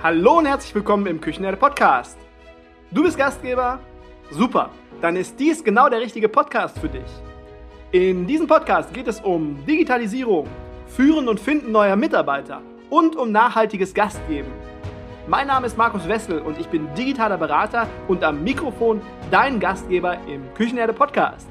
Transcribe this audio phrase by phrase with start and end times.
[0.00, 2.16] Hallo und herzlich willkommen im Küchenherde Podcast.
[2.92, 3.80] Du bist Gastgeber?
[4.30, 4.70] Super,
[5.02, 7.10] dann ist dies genau der richtige Podcast für dich.
[7.90, 10.46] In diesem Podcast geht es um Digitalisierung,
[10.86, 14.52] Führen und Finden neuer Mitarbeiter und um nachhaltiges Gastgeben.
[15.26, 19.00] Mein Name ist Markus Wessel und ich bin digitaler Berater und am Mikrofon
[19.32, 21.48] dein Gastgeber im Küchenherde Podcast.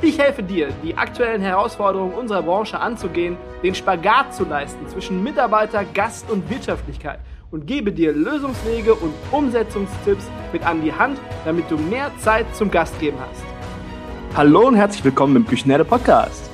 [0.00, 5.84] Ich helfe dir, die aktuellen Herausforderungen unserer Branche anzugehen, den Spagat zu leisten zwischen Mitarbeiter,
[5.84, 7.20] Gast und Wirtschaftlichkeit
[7.50, 12.70] und gebe dir Lösungswege und Umsetzungstipps mit an die Hand, damit du mehr Zeit zum
[12.70, 13.44] Gastgeben hast.
[14.36, 16.50] Hallo und herzlich willkommen im Küchenherde Podcast.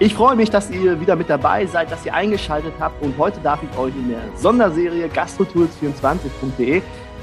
[0.00, 3.40] Ich freue mich, dass ihr wieder mit dabei seid, dass ihr eingeschaltet habt und heute
[3.40, 6.82] darf ich euch in der Sonderserie gastrotools24.de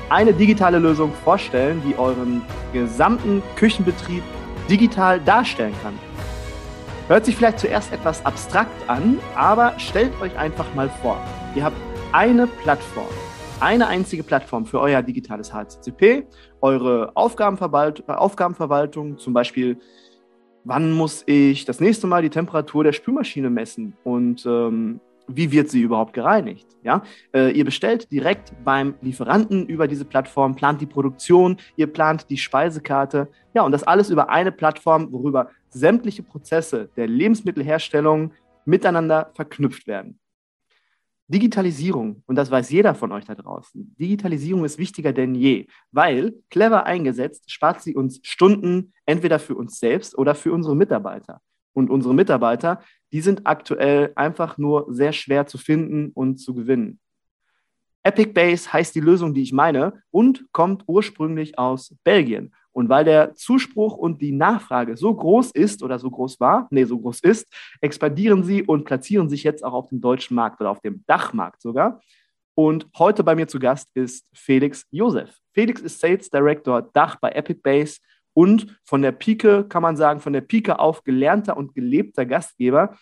[0.10, 2.42] eine digitale Lösung vorstellen, die euren
[2.74, 4.24] gesamten Küchenbetrieb
[4.70, 5.98] digital darstellen kann.
[7.08, 11.22] Hört sich vielleicht zuerst etwas abstrakt an, aber stellt euch einfach mal vor,
[11.56, 11.78] ihr habt
[12.16, 13.10] eine Plattform,
[13.60, 16.26] eine einzige Plattform für euer digitales HCCP,
[16.62, 19.78] eure Aufgabenverwalt Aufgabenverwaltung, zum Beispiel
[20.64, 25.70] wann muss ich das nächste Mal die Temperatur der Spülmaschine messen und ähm, wie wird
[25.70, 26.68] sie überhaupt gereinigt?
[26.84, 32.30] Ja, äh, ihr bestellt direkt beim Lieferanten über diese Plattform, plant die Produktion, ihr plant
[32.30, 38.32] die Speisekarte, ja, und das alles über eine Plattform, worüber sämtliche Prozesse der Lebensmittelherstellung
[38.64, 40.18] miteinander verknüpft werden.
[41.28, 46.36] Digitalisierung, und das weiß jeder von euch da draußen, Digitalisierung ist wichtiger denn je, weil
[46.52, 51.42] clever eingesetzt spart sie uns Stunden entweder für uns selbst oder für unsere Mitarbeiter.
[51.74, 52.82] Und unsere Mitarbeiter,
[53.12, 57.00] die sind aktuell einfach nur sehr schwer zu finden und zu gewinnen.
[58.06, 62.54] Epic Base heißt die Lösung, die ich meine, und kommt ursprünglich aus Belgien.
[62.72, 66.84] Und weil der Zuspruch und die Nachfrage so groß ist oder so groß war, nee,
[66.84, 67.48] so groß ist,
[67.82, 71.62] expandieren sie und platzieren sich jetzt auch auf dem deutschen Markt oder auf dem Dachmarkt
[71.62, 72.02] sogar.
[72.54, 75.40] Und heute bei mir zu Gast ist Felix Josef.
[75.54, 78.00] Felix ist Sales Director Dach bei Epic Base
[78.34, 82.98] und von der Pike, kann man sagen, von der Pike auf gelernter und gelebter Gastgeber.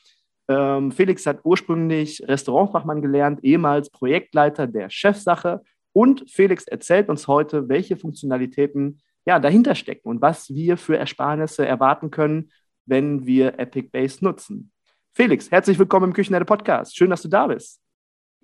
[0.47, 5.61] Ähm, Felix hat ursprünglich Restaurantfachmann gelernt, ehemals Projektleiter der Chefsache.
[5.93, 11.65] Und Felix erzählt uns heute, welche Funktionalitäten ja, dahinter stecken und was wir für Ersparnisse
[11.65, 12.51] erwarten können,
[12.85, 14.71] wenn wir Epic Base nutzen.
[15.13, 16.97] Felix, herzlich willkommen im Küchenherde Podcast.
[16.97, 17.79] Schön, dass du da bist.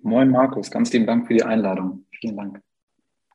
[0.02, 2.06] Moin Markus, ganz lieben Dank für die Einladung.
[2.20, 2.60] Vielen Dank.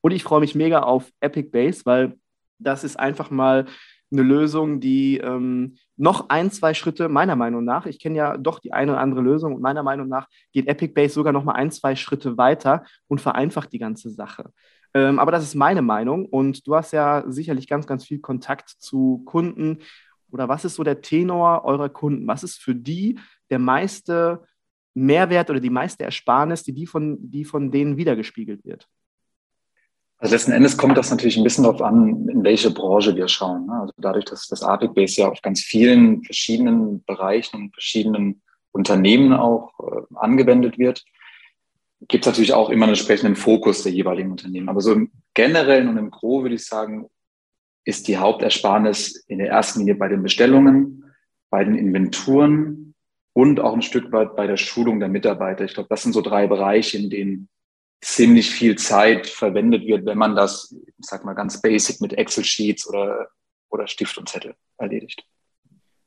[0.02, 2.18] Und ich freue mich mega auf Epic Base, weil
[2.58, 3.66] das ist einfach mal
[4.11, 8.59] eine Lösung, die ähm, noch ein, zwei Schritte, meiner Meinung nach, ich kenne ja doch
[8.59, 11.53] die eine oder andere Lösung und meiner Meinung nach geht Epic Base sogar noch mal
[11.53, 14.51] ein, zwei Schritte weiter und vereinfacht die ganze Sache.
[14.93, 18.69] Ähm, aber das ist meine Meinung und du hast ja sicherlich ganz, ganz viel Kontakt
[18.69, 19.79] zu Kunden.
[20.31, 22.27] Oder was ist so der Tenor eurer Kunden?
[22.27, 24.43] Was ist für die der meiste
[24.93, 28.87] Mehrwert oder die meiste Ersparnis, die, die, von, die von denen wiedergespiegelt wird?
[30.18, 33.66] Also letzten Endes kommt das natürlich ein bisschen darauf an, in welche Branche wir schauen.
[33.66, 33.74] Ne?
[33.81, 39.34] Also dadurch, dass das Arctic Base ja auf ganz vielen verschiedenen Bereichen und verschiedenen Unternehmen
[39.34, 41.03] auch äh, angewendet wird,
[42.08, 44.70] gibt es natürlich auch immer einen entsprechenden Fokus der jeweiligen Unternehmen.
[44.70, 47.09] Aber so im Generellen und im Gro würde ich sagen,
[47.84, 51.14] ist die Hauptersparnis in der ersten Linie bei den Bestellungen,
[51.50, 52.96] bei den Inventuren
[53.34, 55.66] und auch ein Stück weit bei der Schulung der Mitarbeiter.
[55.66, 57.50] Ich glaube, das sind so drei Bereiche, in denen
[58.01, 62.88] ziemlich viel Zeit verwendet wird, wenn man das, ich sag mal, ganz basic mit Excel-Sheets
[62.88, 63.29] oder,
[63.69, 65.25] oder Stift und Zettel erledigt.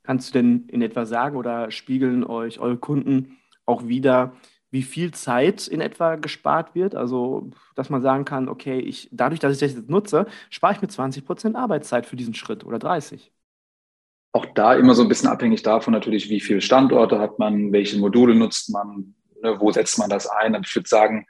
[0.03, 4.33] Kannst du denn in etwa sagen oder spiegeln euch eure Kunden auch wieder,
[4.71, 6.95] wie viel Zeit in etwa gespart wird.
[6.95, 10.81] Also, dass man sagen kann, okay, ich, dadurch, dass ich das jetzt nutze, spare ich
[10.81, 13.31] mir 20 Prozent Arbeitszeit für diesen Schritt oder 30.
[14.31, 17.97] Auch da immer so ein bisschen abhängig davon natürlich, wie viele Standorte hat man, welche
[17.97, 20.53] Module nutzt man, ne, wo setzt man das ein.
[20.53, 21.25] Aber ich würde sagen,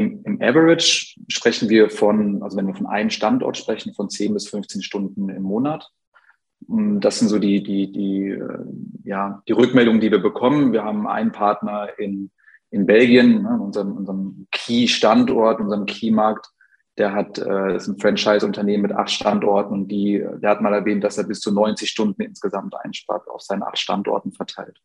[0.00, 4.34] im, im Average sprechen wir von, also wenn wir von einem Standort sprechen, von 10
[4.34, 5.88] bis 15 Stunden im Monat.
[6.68, 8.64] Das sind so die, die, die, äh,
[9.04, 10.72] ja, die Rückmeldungen, die wir bekommen.
[10.72, 12.30] Wir haben einen Partner in
[12.70, 16.48] in Belgien, ne, unserem, unserem Key-Standort, unserem Key-Markt,
[16.98, 21.02] der hat, äh, ist ein Franchise-Unternehmen mit acht Standorten und die, der hat mal erwähnt,
[21.02, 24.78] dass er bis zu 90 Stunden insgesamt einspart auf seinen acht Standorten verteilt.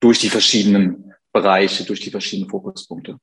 [0.00, 3.18] Durch die verschiedenen Bereiche, durch die verschiedenen Fokuspunkte.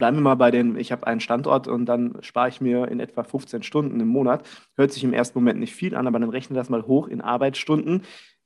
[0.00, 3.00] Bleiben wir mal bei den, ich habe einen Standort und dann spare ich mir in
[3.00, 4.48] etwa 15 Stunden im Monat.
[4.76, 7.20] Hört sich im ersten Moment nicht viel an, aber dann rechne das mal hoch in
[7.20, 8.02] Arbeitsstunden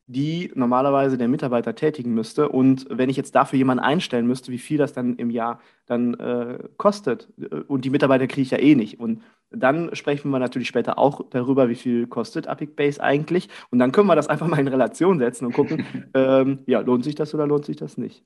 [0.06, 2.48] die normalerweise der Mitarbeiter tätigen müsste.
[2.50, 6.14] Und wenn ich jetzt dafür jemanden einstellen müsste, wie viel das dann im Jahr dann
[6.14, 7.28] äh, kostet.
[7.38, 9.00] Äh, und die Mitarbeiter kriege ich ja eh nicht.
[9.00, 13.48] Und dann sprechen wir natürlich später auch darüber, wie viel kostet Epic Base eigentlich.
[13.70, 17.04] Und dann können wir das einfach mal in Relation setzen und gucken, ähm, ja, lohnt
[17.04, 18.24] sich das oder lohnt sich das nicht.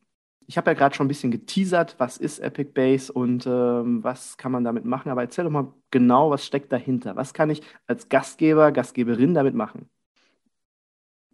[0.50, 4.38] Ich habe ja gerade schon ein bisschen geteasert, was ist Epic Base und ähm, was
[4.38, 5.12] kann man damit machen.
[5.12, 7.16] Aber erzähl doch mal genau, was steckt dahinter.
[7.16, 9.90] Was kann ich als Gastgeber, Gastgeberin damit machen?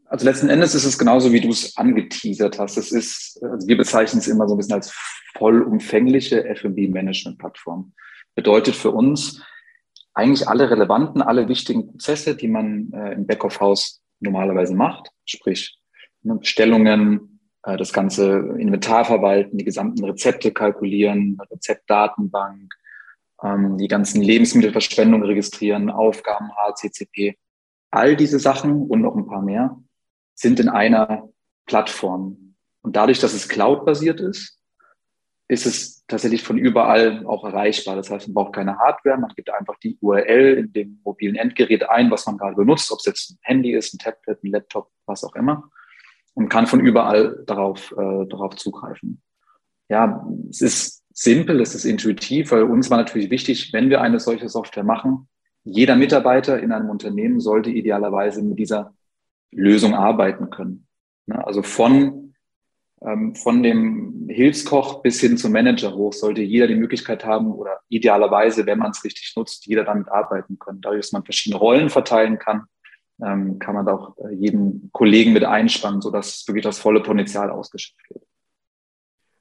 [0.07, 2.77] Also letzten Endes ist es genauso, wie du es angeteasert hast.
[2.77, 4.93] Es ist, also wir bezeichnen es immer so ein bisschen als
[5.39, 7.93] vollumfängliche F&B-Management-Plattform.
[8.35, 9.43] Bedeutet für uns
[10.13, 15.79] eigentlich alle relevanten, alle wichtigen Prozesse, die man äh, im Back-of-House normalerweise macht, sprich
[16.23, 17.34] ne, Bestellungen,
[17.65, 22.75] das ganze Inventar verwalten, die gesamten Rezepte kalkulieren, Rezeptdatenbank,
[23.43, 27.37] ähm, die ganzen Lebensmittelverschwendungen registrieren, Aufgaben, HCCP.
[27.91, 29.79] All diese Sachen und noch ein paar mehr
[30.35, 31.29] sind in einer
[31.67, 32.57] Plattform.
[32.83, 34.61] Und dadurch, dass es cloud-basiert ist,
[35.49, 37.97] ist es tatsächlich von überall auch erreichbar.
[37.97, 41.89] Das heißt, man braucht keine Hardware, man gibt einfach die URL in dem mobilen Endgerät
[41.89, 44.91] ein, was man gerade benutzt, ob es jetzt ein Handy ist, ein Tablet, ein Laptop,
[45.07, 45.71] was auch immer,
[46.35, 49.23] und kann von überall darauf, äh, darauf zugreifen.
[49.89, 54.19] Ja, es ist simpel, es ist intuitiv, weil uns war natürlich wichtig, wenn wir eine
[54.19, 55.29] solche Software machen,
[55.65, 58.95] jeder Mitarbeiter in einem Unternehmen sollte idealerweise mit dieser
[59.51, 60.87] Lösung arbeiten können.
[61.27, 62.35] Ne, also von,
[63.01, 67.81] ähm, von dem Hilfskoch bis hin zum Manager hoch sollte jeder die Möglichkeit haben oder
[67.89, 70.81] idealerweise, wenn man es richtig nutzt, jeder damit arbeiten können.
[70.83, 72.65] Dadurch, dass man verschiedene Rollen verteilen kann,
[73.25, 77.51] ähm, kann man da auch äh, jeden Kollegen mit einspannen, sodass wirklich das volle Potenzial
[77.51, 78.25] ausgeschöpft wird.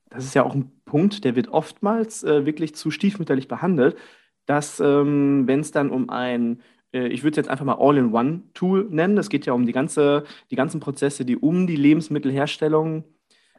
[0.10, 3.98] Das ist ja auch ein Punkt, der wird oftmals äh, wirklich zu stiefmütterlich behandelt,
[4.46, 6.62] dass ähm, wenn es dann um ein
[6.94, 9.18] äh, ich würde es jetzt einfach mal All-in-One-Tool nennen.
[9.18, 13.04] Es geht ja um die, ganze, die ganzen Prozesse, die um die Lebensmittelherstellung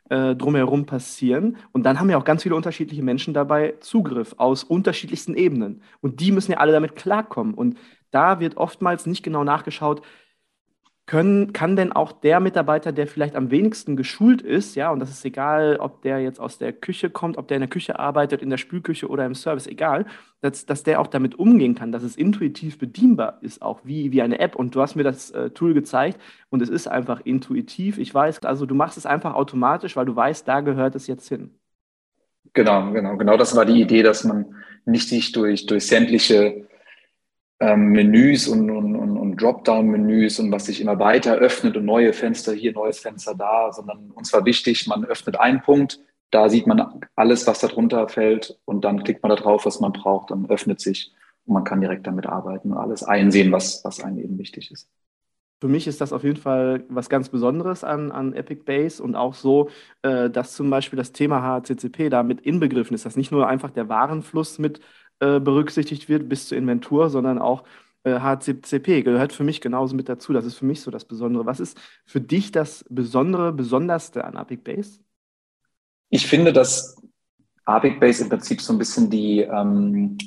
[0.09, 1.57] äh, drumherum passieren.
[1.73, 5.83] Und dann haben ja auch ganz viele unterschiedliche Menschen dabei Zugriff aus unterschiedlichsten Ebenen.
[6.01, 7.55] Und die müssen ja alle damit klarkommen.
[7.55, 7.79] Und
[8.15, 10.03] da wird oftmals nicht genau nachgeschaut,
[11.07, 15.11] können, kann denn auch der Mitarbeiter, der vielleicht am wenigsten geschult ist, ja, und das
[15.11, 18.41] ist egal, ob der jetzt aus der Küche kommt, ob der in der Küche arbeitet,
[18.41, 20.07] in der Spülküche oder im Service, egal,
[20.41, 24.23] dass, dass der auch damit umgehen kann, dass es intuitiv bedienbar ist, auch wie, wie
[24.23, 24.57] eine App.
[24.57, 26.19] Und du hast mir das äh, Tool gezeigt
[26.49, 27.99] und es ist einfach intuitiv.
[27.99, 31.29] Ich weiß, also du machst es einfach automatisch, weil du weißt, da gehört es jetzt
[31.29, 31.51] hin.
[32.55, 33.37] Genau, genau, genau.
[33.37, 34.55] Das war die Idee, dass man
[34.87, 36.67] nicht sich durch, durch sämtliche
[37.65, 42.53] ähm, Menüs und, und, und, Dropdown-Menüs und was sich immer weiter öffnet und neue Fenster
[42.53, 45.99] hier, neues Fenster da, sondern uns war wichtig, man öffnet einen Punkt,
[46.31, 49.93] da sieht man alles, was darunter fällt und dann klickt man da drauf, was man
[49.93, 51.13] braucht, dann öffnet sich
[51.47, 54.89] und man kann direkt damit arbeiten und alles einsehen, was, was einem eben wichtig ist.
[55.61, 59.15] Für mich ist das auf jeden Fall was ganz Besonderes an, an Epic Base und
[59.15, 59.71] auch so,
[60.03, 63.71] äh, dass zum Beispiel das Thema HCCP da mit inbegriffen ist, dass nicht nur einfach
[63.71, 64.81] der Warenfluss mit
[65.21, 67.65] äh, berücksichtigt wird bis zur Inventur, sondern auch
[68.05, 70.33] äh, HCCP gehört für mich genauso mit dazu.
[70.33, 71.47] Das ist für mich so das Besondere.
[71.47, 75.01] Was ist für dich das Besondere, Besonderste an Apic Base?
[76.11, 76.97] Ich finde, dass
[77.65, 80.19] Apic Base im Prinzip so ein bisschen die, ähm,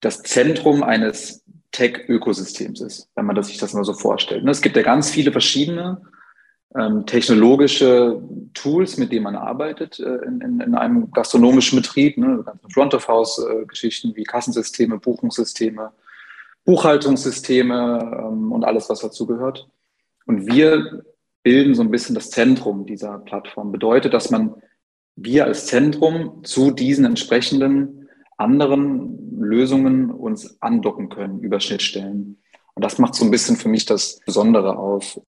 [0.00, 4.44] das Zentrum eines Tech-Ökosystems ist, wenn man sich das mal so vorstellt.
[4.44, 6.02] Ne, es gibt ja ganz viele verschiedene
[6.76, 8.20] ähm, technologische
[8.52, 14.10] Tools, mit denen man arbeitet äh, in, in, in, einem gastronomischen Betrieb, ne, ganze Front-of-House-Geschichten
[14.10, 15.92] äh, wie Kassensysteme, Buchungssysteme,
[16.64, 19.68] Buchhaltungssysteme ähm, und alles, was dazugehört.
[20.26, 21.04] Und wir
[21.42, 23.70] bilden so ein bisschen das Zentrum dieser Plattform.
[23.70, 24.54] Bedeutet, dass man
[25.16, 32.42] wir als Zentrum zu diesen entsprechenden anderen Lösungen uns andocken können über Schnittstellen.
[32.74, 35.20] Und das macht so ein bisschen für mich das Besondere aus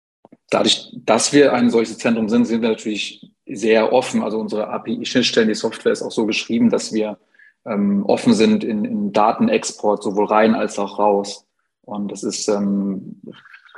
[0.51, 4.23] dadurch, dass wir ein solches Zentrum sind, sind wir natürlich sehr offen.
[4.23, 7.19] Also unsere API-Schnittstellen, die Software ist auch so geschrieben, dass wir
[7.67, 11.47] ähm, offen sind in, in Datenexport, sowohl rein als auch raus.
[11.83, 13.21] Und das ist ähm,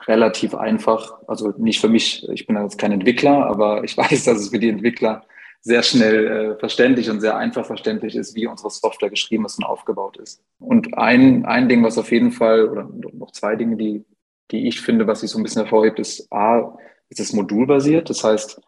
[0.06, 1.14] relativ einfach.
[1.26, 4.58] Also nicht für mich, ich bin jetzt kein Entwickler, aber ich weiß, dass es für
[4.58, 5.24] die Entwickler
[5.60, 9.64] sehr schnell äh, verständlich und sehr einfach verständlich ist, wie unsere Software geschrieben ist und
[9.64, 10.40] aufgebaut ist.
[10.60, 14.04] Und ein, ein Ding, was auf jeden Fall, oder noch zwei Dinge, die
[14.50, 16.76] die ich finde, was sich so ein bisschen hervorhebt, ist A,
[17.08, 18.10] ist es modulbasiert.
[18.10, 18.60] Das heißt,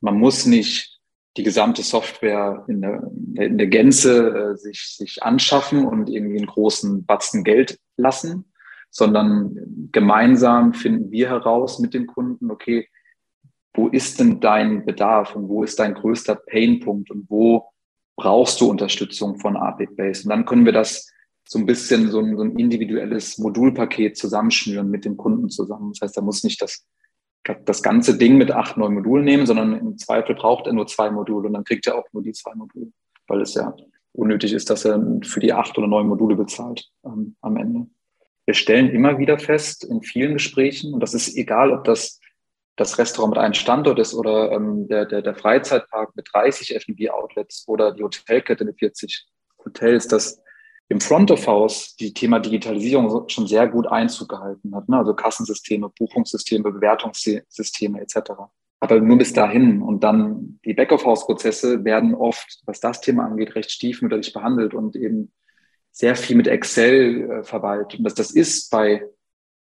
[0.00, 1.00] man muss nicht
[1.36, 6.46] die gesamte Software in der, in der Gänze äh, sich, sich anschaffen und irgendwie einen
[6.46, 8.46] großen Batzen Geld lassen,
[8.90, 12.88] sondern gemeinsam finden wir heraus mit dem Kunden, okay,
[13.74, 17.66] wo ist denn dein Bedarf und wo ist dein größter Painpunkt und wo
[18.16, 20.22] brauchst du Unterstützung von Arbit Base?
[20.24, 21.12] Und dann können wir das
[21.48, 25.92] so ein bisschen so ein, so ein individuelles Modulpaket zusammenschnüren mit dem Kunden zusammen.
[25.92, 26.86] Das heißt, er muss nicht das,
[27.64, 31.10] das ganze Ding mit acht, neun Modulen nehmen, sondern im Zweifel braucht er nur zwei
[31.10, 32.90] Module und dann kriegt er auch nur die zwei Module,
[33.28, 33.74] weil es ja
[34.12, 37.86] unnötig ist, dass er für die acht oder neun Module bezahlt ähm, am Ende.
[38.44, 42.20] Wir stellen immer wieder fest in vielen Gesprächen, und das ist egal, ob das
[42.76, 47.64] das Restaurant mit einem Standort ist oder ähm, der, der, der Freizeitpark mit 30 F&B-Outlets
[47.66, 49.26] oder die Hotelkette mit 40
[49.64, 50.42] Hotels, dass
[50.88, 54.88] im Front of House die Thema Digitalisierung schon sehr gut Einzug gehalten hat.
[54.88, 54.98] Ne?
[54.98, 58.32] Also Kassensysteme, Buchungssysteme, Bewertungssysteme etc.
[58.78, 59.82] Aber nur bis dahin.
[59.82, 65.32] Und dann die Back-of-House-Prozesse werden oft, was das Thema angeht, recht stiefmütterlich behandelt und eben
[65.90, 67.98] sehr viel mit Excel äh, verwaltet.
[67.98, 69.02] Und das, das ist bei,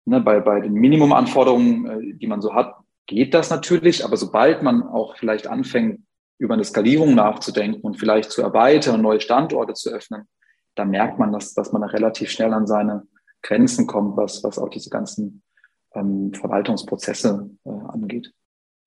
[0.06, 2.74] ne, bei, bei den Minimumanforderungen, äh, die man so hat,
[3.06, 4.04] geht das natürlich.
[4.04, 6.00] Aber sobald man auch vielleicht anfängt,
[6.38, 10.26] über eine Skalierung nachzudenken und vielleicht zu erweitern, neue Standorte zu öffnen,
[10.74, 13.06] da merkt man, dass, dass man relativ schnell an seine
[13.42, 15.42] Grenzen kommt, was, was auch diese ganzen
[15.94, 18.32] ähm, Verwaltungsprozesse äh, angeht.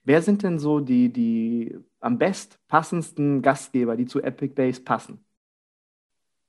[0.04, 5.26] Wer sind denn so die, die am best passendsten Gastgeber, die zu Epic Base passen?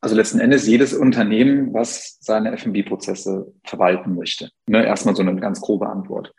[0.00, 4.50] Also letzten Endes jedes Unternehmen, was seine F&B-Prozesse verwalten möchte.
[4.66, 6.34] Ne, erstmal so eine ganz grobe Antwort.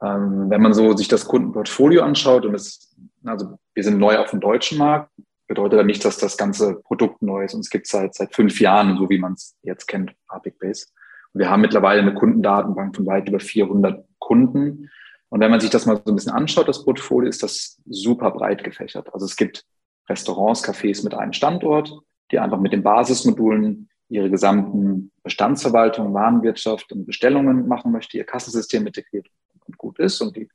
[0.00, 4.30] Ähm, wenn man so sich das Kundenportfolio anschaut und es, also wir sind neu auf
[4.30, 5.10] dem deutschen Markt,
[5.46, 7.54] bedeutet aber nicht, dass das ganze Produkt neu ist.
[7.54, 10.86] Und es gibt seit, seit fünf Jahren, so wie man es jetzt kennt, Apic Base.
[11.32, 14.90] Wir haben mittlerweile eine Kundendatenbank von weit über 400 Kunden.
[15.28, 18.30] Und wenn man sich das mal so ein bisschen anschaut, das Portfolio, ist das super
[18.30, 19.12] breit gefächert.
[19.12, 19.64] Also es gibt
[20.08, 21.92] Restaurants, Cafés mit einem Standort,
[22.30, 28.86] die einfach mit den Basismodulen ihre gesamten Bestandsverwaltung, Warenwirtschaft und Bestellungen machen möchte, ihr Kassensystem
[28.86, 29.26] integriert
[29.66, 30.20] und gut ist.
[30.20, 30.48] Und die,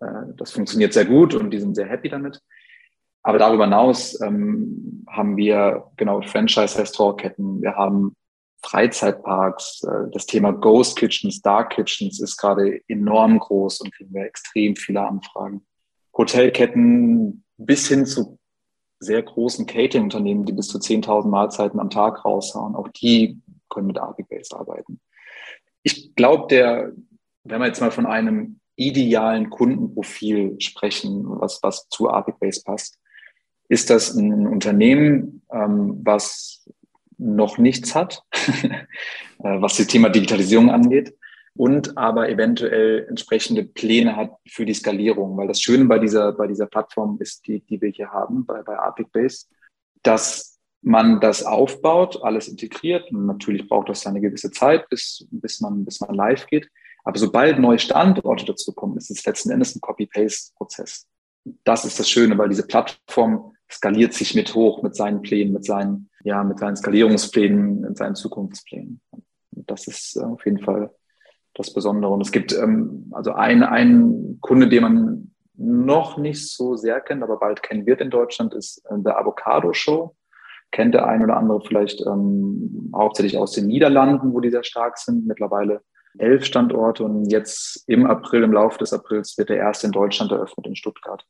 [0.00, 2.40] äh, das funktioniert sehr gut und die sind sehr happy damit.
[3.24, 8.14] Aber darüber hinaus ähm, haben wir genau Franchise-Restaurantketten, wir haben
[8.62, 14.26] Freizeitparks, äh, das Thema Ghost Kitchens, Dark Kitchens ist gerade enorm groß und kriegen wir
[14.26, 15.66] extrem viele Anfragen.
[16.16, 18.38] Hotelketten bis hin zu
[19.00, 23.40] sehr großen Catering-Unternehmen, die bis zu 10.000 Mahlzeiten am Tag raushauen, auch die
[23.70, 25.00] können mit Base arbeiten.
[25.82, 26.92] Ich glaube, der,
[27.42, 32.98] wenn wir jetzt mal von einem idealen Kundenprofil sprechen, was, was zu Base passt,
[33.68, 36.68] ist das ein Unternehmen, ähm, was
[37.16, 38.74] noch nichts hat, äh,
[39.38, 41.14] was das Thema Digitalisierung angeht
[41.56, 45.36] und aber eventuell entsprechende Pläne hat für die Skalierung.
[45.36, 48.62] Weil das Schöne bei dieser, bei dieser Plattform ist, die, die wir hier haben, bei,
[48.62, 49.46] bei Arctic Base,
[50.02, 53.10] dass man das aufbaut, alles integriert.
[53.12, 56.68] Und natürlich braucht das eine gewisse Zeit, bis, bis, man, bis man live geht.
[57.04, 61.06] Aber sobald neue Standorte dazu kommen, ist es letzten Endes ein Copy-Paste-Prozess.
[61.64, 65.64] Das ist das Schöne, weil diese Plattform skaliert sich mit hoch, mit seinen Plänen, mit
[65.64, 69.00] seinen, ja, mit seinen Skalierungsplänen, mit seinen Zukunftsplänen.
[69.50, 70.90] Das ist äh, auf jeden Fall
[71.54, 72.12] das Besondere.
[72.12, 77.22] Und es gibt ähm, also ein, ein Kunde, den man noch nicht so sehr kennt,
[77.22, 80.16] aber bald kennen wird in Deutschland, ist äh, der Avocado Show.
[80.72, 84.98] Kennt der ein oder andere vielleicht ähm, hauptsächlich aus den Niederlanden, wo die sehr stark
[84.98, 85.26] sind.
[85.26, 85.82] Mittlerweile
[86.18, 90.32] elf Standorte und jetzt im April, im Laufe des Aprils, wird der erste in Deutschland
[90.32, 91.24] eröffnet in Stuttgart.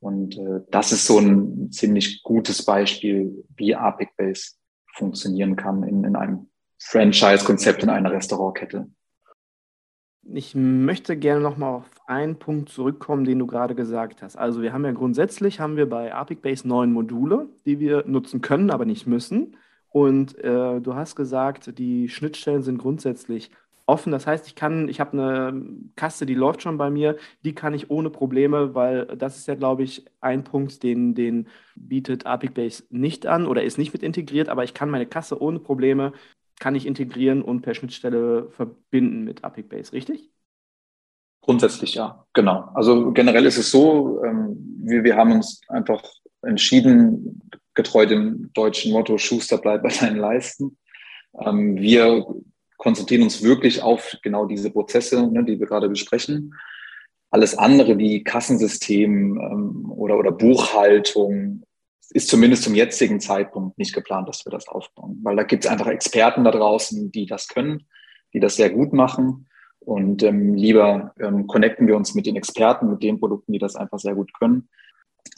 [0.00, 4.52] Und äh, das ist so ein ziemlich gutes Beispiel, wie Apic Base
[4.94, 8.88] funktionieren kann in, in einem Franchise-Konzept in einer Restaurantkette.
[10.32, 14.36] Ich möchte gerne nochmal auf einen Punkt zurückkommen, den du gerade gesagt hast.
[14.36, 18.40] Also wir haben ja grundsätzlich haben wir bei Apic Base neun Module, die wir nutzen
[18.40, 19.56] können, aber nicht müssen.
[19.88, 23.50] Und äh, du hast gesagt, die Schnittstellen sind grundsätzlich
[23.86, 24.10] offen.
[24.12, 25.62] Das heißt, ich kann, ich habe eine
[25.94, 29.54] Kasse, die läuft schon bei mir, die kann ich ohne Probleme, weil das ist ja,
[29.54, 34.02] glaube ich, ein Punkt, den, den bietet Apic Base nicht an oder ist nicht mit
[34.02, 36.12] integriert, aber ich kann meine Kasse ohne Probleme,
[36.58, 40.30] kann ich integrieren und per Schnittstelle verbinden mit Apic Base, richtig?
[41.40, 42.70] Grundsätzlich ja, genau.
[42.74, 46.02] Also generell ist es so, ähm, wir, wir haben uns einfach
[46.42, 50.76] entschieden, getreu dem deutschen Motto Schuster bleibt bei deinen Leisten.
[51.38, 52.26] Ähm, wir
[52.76, 56.54] konzentrieren uns wirklich auf genau diese Prozesse, ne, die wir gerade besprechen.
[57.30, 61.62] Alles andere wie Kassensystem ähm, oder, oder Buchhaltung
[62.10, 65.70] ist zumindest zum jetzigen Zeitpunkt nicht geplant, dass wir das aufbauen, weil da gibt es
[65.70, 67.86] einfach Experten da draußen, die das können,
[68.32, 69.48] die das sehr gut machen.
[69.80, 73.76] Und ähm, lieber ähm, connecten wir uns mit den Experten, mit den Produkten, die das
[73.76, 74.68] einfach sehr gut können.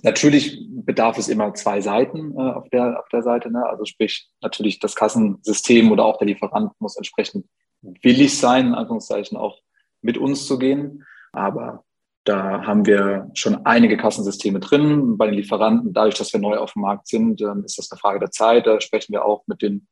[0.03, 3.51] Natürlich bedarf es immer zwei Seiten äh, auf, der, auf der Seite.
[3.51, 3.65] Ne?
[3.67, 7.47] Also sprich, natürlich das Kassensystem oder auch der Lieferant muss entsprechend
[7.81, 9.59] willig sein, in Anführungszeichen auch
[10.03, 11.05] mit uns zu gehen.
[11.33, 11.85] Aber
[12.25, 15.17] da haben wir schon einige Kassensysteme drin.
[15.17, 17.99] Bei den Lieferanten, dadurch, dass wir neu auf dem Markt sind, ähm, ist das eine
[17.99, 18.67] Frage der Zeit.
[18.67, 19.89] Da sprechen wir auch mit den,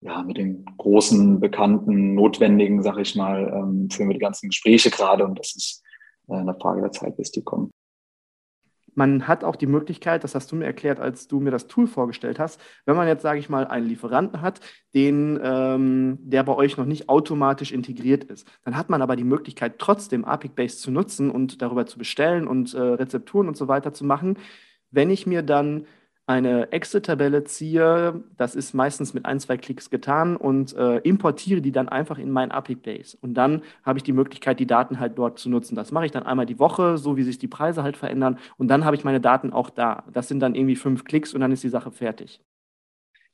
[0.00, 4.90] ja, mit den großen, bekannten, notwendigen, sag ich mal, ähm, führen wir die ganzen Gespräche
[4.90, 5.82] gerade und das ist
[6.28, 7.70] äh, eine Frage der Zeit, bis die kommen.
[8.94, 11.86] Man hat auch die Möglichkeit, das hast du mir erklärt, als du mir das Tool
[11.86, 14.60] vorgestellt hast, wenn man jetzt, sage ich mal, einen Lieferanten hat,
[14.94, 19.24] den, ähm, der bei euch noch nicht automatisch integriert ist, dann hat man aber die
[19.24, 23.92] Möglichkeit, trotzdem Apic-Base zu nutzen und darüber zu bestellen und äh, Rezepturen und so weiter
[23.92, 24.38] zu machen.
[24.90, 25.86] Wenn ich mir dann
[26.26, 31.72] eine Excel-Tabelle ziehe, das ist meistens mit ein, zwei Klicks getan und äh, importiere die
[31.72, 33.18] dann einfach in mein Apic Base.
[33.20, 35.74] Und dann habe ich die Möglichkeit, die Daten halt dort zu nutzen.
[35.74, 38.38] Das mache ich dann einmal die Woche, so wie sich die Preise halt verändern.
[38.56, 40.04] Und dann habe ich meine Daten auch da.
[40.12, 42.40] Das sind dann irgendwie fünf Klicks und dann ist die Sache fertig.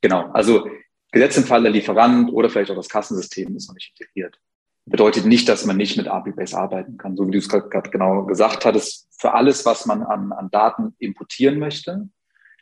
[0.00, 0.66] Genau, also
[1.12, 4.40] gesetzt im Fall der Lieferant oder vielleicht auch das Kassensystem ist noch nicht integriert.
[4.86, 7.16] Bedeutet nicht, dass man nicht mit API Base arbeiten kann.
[7.16, 10.96] So wie du es gerade genau gesagt hattest, für alles, was man an, an Daten
[10.98, 12.08] importieren möchte,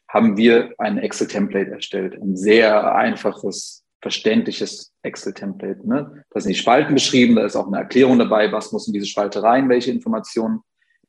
[0.08, 2.14] haben wir ein Excel-Template erstellt.
[2.20, 5.86] Ein sehr einfaches, verständliches Excel-Template.
[5.86, 6.24] Ne?
[6.30, 9.06] Da sind die Spalten beschrieben, da ist auch eine Erklärung dabei, was muss in diese
[9.06, 10.60] Spalte rein, welche Informationen.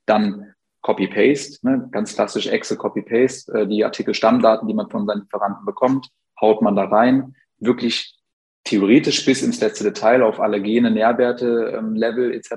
[0.05, 1.87] Dann Copy-Paste, ne?
[1.91, 6.85] ganz klassisch Excel-Copy-Paste, äh, die Artikel-Stammdaten, die man von seinen Lieferanten bekommt, haut man da
[6.85, 7.35] rein.
[7.57, 8.15] Wirklich
[8.65, 12.55] theoretisch bis ins letzte Detail auf Allergene, Nährwerte, ähm, Level etc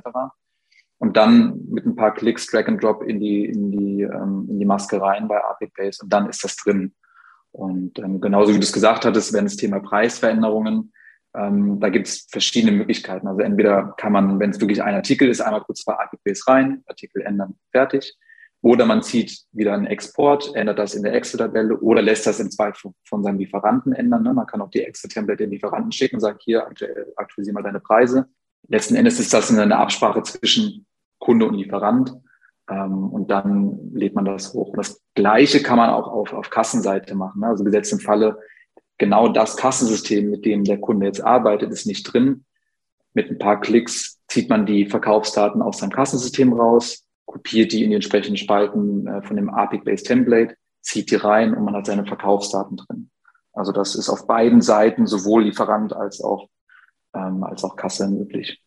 [1.02, 4.60] und dann mit ein paar Klicks Drag and Drop in die, in die, ähm, in
[4.60, 6.94] die Maske rein bei Apic Base und dann ist das drin.
[7.50, 10.92] Und ähm, genauso wie du es gesagt hattest, wenn es Thema Preisveränderungen,
[11.34, 13.26] ähm, da gibt es verschiedene Möglichkeiten.
[13.26, 16.44] Also entweder kann man, wenn es wirklich ein Artikel ist, einmal kurz bei Apic Base
[16.46, 18.16] rein, Artikel ändern, fertig.
[18.60, 22.52] Oder man zieht wieder einen Export, ändert das in der Excel-Tabelle oder lässt das im
[22.52, 24.22] Zweifel von seinem Lieferanten ändern.
[24.22, 24.34] Ne?
[24.34, 26.64] Man kann auch die Excel-Template den Lieferanten schicken und sagen, hier,
[27.16, 28.28] aktualisiere mal deine Preise.
[28.68, 30.86] Letzten Endes ist das eine Absprache zwischen
[31.22, 32.14] Kunde und Lieferant.
[32.68, 34.70] Ähm, und dann lädt man das hoch.
[34.70, 37.40] Und das Gleiche kann man auch auf, auf Kassenseite machen.
[37.40, 37.46] Ne?
[37.46, 38.38] Also gesetzt im Falle,
[38.98, 42.44] genau das Kassensystem, mit dem der Kunde jetzt arbeitet, ist nicht drin.
[43.14, 47.90] Mit ein paar Klicks zieht man die Verkaufsdaten aus seinem Kassensystem raus, kopiert die in
[47.90, 52.04] die entsprechenden Spalten äh, von dem APIC-Based Template, zieht die rein und man hat seine
[52.04, 53.10] Verkaufsdaten drin.
[53.52, 56.48] Also das ist auf beiden Seiten, sowohl Lieferant als auch,
[57.14, 58.62] ähm, als auch Kasse möglich.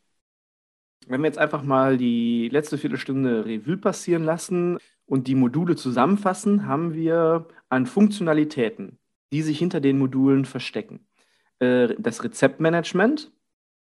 [1.07, 6.67] Wenn wir jetzt einfach mal die letzte Viertelstunde Revue passieren lassen und die Module zusammenfassen,
[6.67, 8.97] haben wir an Funktionalitäten,
[9.31, 11.05] die sich hinter den Modulen verstecken.
[11.59, 13.31] Äh, das Rezeptmanagement.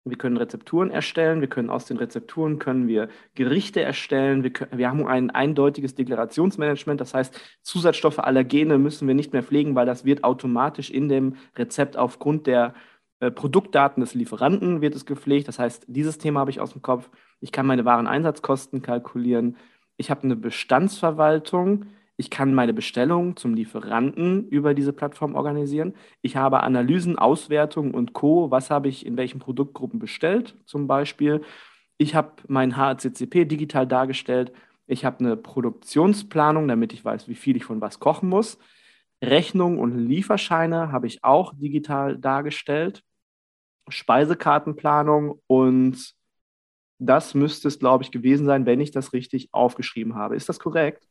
[0.04, 4.78] Wir können Rezepturen erstellen, wir können aus den Rezepturen können wir Gerichte erstellen, wir, können,
[4.78, 9.84] wir haben ein eindeutiges Deklarationsmanagement, das heißt Zusatzstoffe, Allergene müssen wir nicht mehr pflegen, weil
[9.84, 12.74] das wird automatisch in dem Rezept aufgrund der
[13.20, 15.48] Produktdaten des Lieferanten wird es gepflegt.
[15.48, 17.10] Das heißt, dieses Thema habe ich aus dem Kopf.
[17.40, 19.56] Ich kann meine Wareneinsatzkosten kalkulieren.
[19.98, 21.86] Ich habe eine Bestandsverwaltung.
[22.16, 25.94] Ich kann meine Bestellung zum Lieferanten über diese Plattform organisieren.
[26.22, 28.50] Ich habe Analysen, Auswertungen und Co.
[28.50, 31.42] Was habe ich in welchen Produktgruppen bestellt, zum Beispiel.
[31.98, 34.52] Ich habe mein HACCP digital dargestellt.
[34.86, 38.58] Ich habe eine Produktionsplanung, damit ich weiß, wie viel ich von was kochen muss.
[39.22, 43.02] Rechnungen und Lieferscheine habe ich auch digital dargestellt.
[43.90, 46.14] Speisekartenplanung und
[46.98, 50.36] das müsste es, glaube ich, gewesen sein, wenn ich das richtig aufgeschrieben habe.
[50.36, 51.06] Ist das korrekt?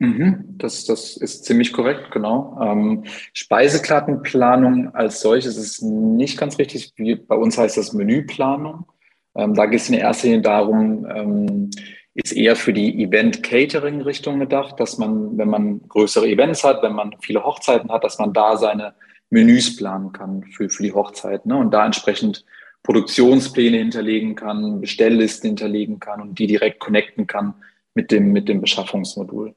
[0.00, 2.56] Mhm, das, das ist ziemlich korrekt, genau.
[2.62, 6.92] Ähm, Speisekartenplanung als solches ist nicht ganz richtig.
[6.96, 8.86] Wie, bei uns heißt das Menüplanung.
[9.34, 11.70] Ähm, da geht es in erster Linie darum, ähm,
[12.14, 17.16] ist eher für die Event-Catering-Richtung gedacht, dass man, wenn man größere Events hat, wenn man
[17.20, 18.94] viele Hochzeiten hat, dass man da seine
[19.30, 21.56] Menüs planen kann für, für die Hochzeit ne?
[21.56, 22.44] und da entsprechend
[22.82, 27.54] Produktionspläne hinterlegen kann, Bestelllisten hinterlegen kann und die direkt connecten kann
[27.94, 29.54] mit dem, mit dem Beschaffungsmodul.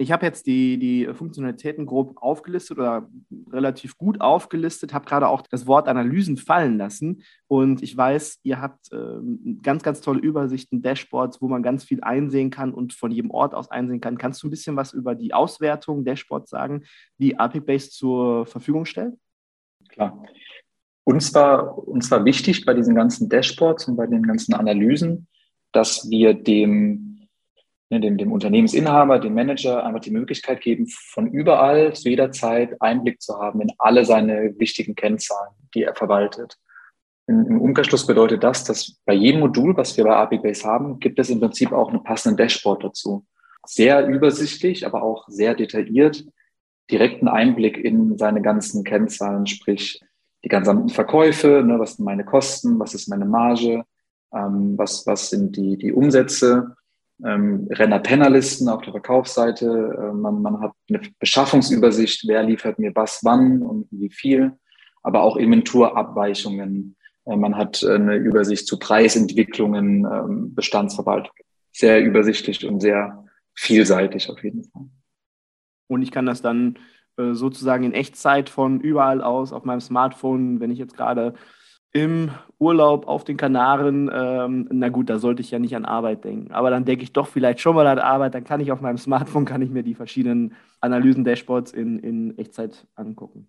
[0.00, 3.06] Ich habe jetzt die, die Funktionalitäten grob aufgelistet oder
[3.52, 7.22] relativ gut aufgelistet, habe gerade auch das Wort Analysen fallen lassen.
[7.48, 9.18] Und ich weiß, ihr habt äh,
[9.62, 13.54] ganz, ganz tolle Übersichten, Dashboards, wo man ganz viel einsehen kann und von jedem Ort
[13.54, 14.16] aus einsehen kann.
[14.16, 16.84] Kannst du ein bisschen was über die Auswertung, Dashboards sagen,
[17.18, 19.18] die Apic Base zur Verfügung stellt?
[19.90, 20.24] Klar.
[21.04, 25.28] Uns war, uns war wichtig bei diesen ganzen Dashboards und bei den ganzen Analysen,
[25.72, 27.09] dass wir dem
[27.92, 32.80] Ne, dem, dem Unternehmensinhaber, dem Manager einfach die Möglichkeit geben, von überall zu jeder Zeit
[32.80, 36.56] Einblick zu haben in alle seine wichtigen Kennzahlen, die er verwaltet.
[37.26, 41.18] Im Umkehrschluss bedeutet das, dass bei jedem Modul, was wir bei API Base haben, gibt
[41.18, 43.26] es im Prinzip auch einen passenden Dashboard dazu.
[43.66, 46.24] Sehr übersichtlich, aber auch sehr detailliert,
[46.92, 50.00] direkten Einblick in seine ganzen Kennzahlen, sprich
[50.44, 53.82] die gesamten Verkäufe, ne, was sind meine Kosten, was ist meine Marge,
[54.32, 56.76] ähm, was, was sind die, die Umsätze,
[57.24, 59.66] ähm, Renner-Penner-Listen auf der Verkaufsseite.
[59.66, 64.52] Äh, man, man hat eine Beschaffungsübersicht, wer liefert mir was wann und wie viel,
[65.02, 66.96] aber auch Inventurabweichungen.
[67.26, 71.34] Äh, man hat äh, eine Übersicht zu Preisentwicklungen, ähm, Bestandsverwaltung.
[71.72, 74.86] Sehr übersichtlich und sehr vielseitig auf jeden Fall.
[75.88, 76.78] Und ich kann das dann
[77.16, 81.34] äh, sozusagen in Echtzeit von überall aus auf meinem Smartphone, wenn ich jetzt gerade
[81.92, 86.24] im Urlaub auf den Kanaren, ähm, na gut, da sollte ich ja nicht an Arbeit
[86.24, 86.52] denken.
[86.52, 88.98] Aber dann denke ich doch vielleicht schon mal an Arbeit, dann kann ich auf meinem
[88.98, 93.48] Smartphone, kann ich mir die verschiedenen Analysen-Dashboards in, in Echtzeit angucken.